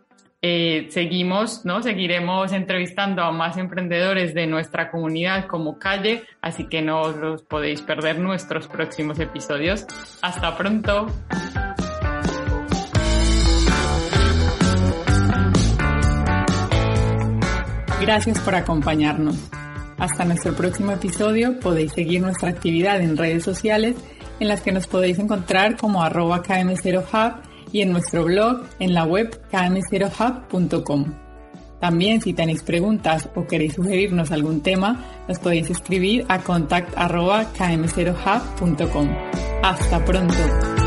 Eh, 0.45 0.87
seguimos, 0.89 1.63
¿no? 1.63 1.81
Seguiremos 1.81 2.51
entrevistando 2.51 3.23
a 3.23 3.31
más 3.31 3.55
emprendedores 3.55 4.33
de 4.33 4.45
nuestra 4.45 4.91
comunidad 4.91 5.47
como 5.47 5.79
Calle, 5.79 6.23
así 6.41 6.67
que 6.67 6.81
no 6.81 6.99
os 6.99 7.43
podéis 7.43 7.81
perder 7.81 8.19
nuestros 8.19 8.67
próximos 8.67 9.19
episodios. 9.19 9.85
Hasta 10.21 10.57
pronto. 10.57 11.07
Gracias 18.01 18.37
por 18.41 18.55
acompañarnos. 18.55 19.49
Hasta 19.97 20.25
nuestro 20.25 20.53
próximo 20.53 20.91
episodio 20.91 21.57
podéis 21.61 21.93
seguir 21.93 22.21
nuestra 22.21 22.49
actividad 22.49 22.99
en 22.99 23.15
redes 23.15 23.45
sociales 23.45 23.95
en 24.41 24.49
las 24.49 24.59
que 24.59 24.73
nos 24.73 24.87
podéis 24.87 25.19
encontrar 25.19 25.77
como 25.77 26.03
arroba 26.03 26.43
km0hub 26.43 27.52
y 27.73 27.81
en 27.81 27.91
nuestro 27.91 28.23
blog 28.23 28.63
en 28.79 28.93
la 28.93 29.03
web 29.03 29.37
km0hub.com. 29.51 31.05
También 31.81 32.21
si 32.21 32.31
tenéis 32.31 32.63
preguntas 32.63 33.27
o 33.35 33.45
queréis 33.45 33.73
sugerirnos 33.73 34.31
algún 34.31 34.61
tema, 34.61 35.03
nos 35.27 35.39
podéis 35.39 35.69
escribir 35.69 36.23
a 36.29 36.39
contact 36.39 36.95
km0hub.com. 36.95 39.09
Hasta 39.61 40.05
pronto. 40.05 40.82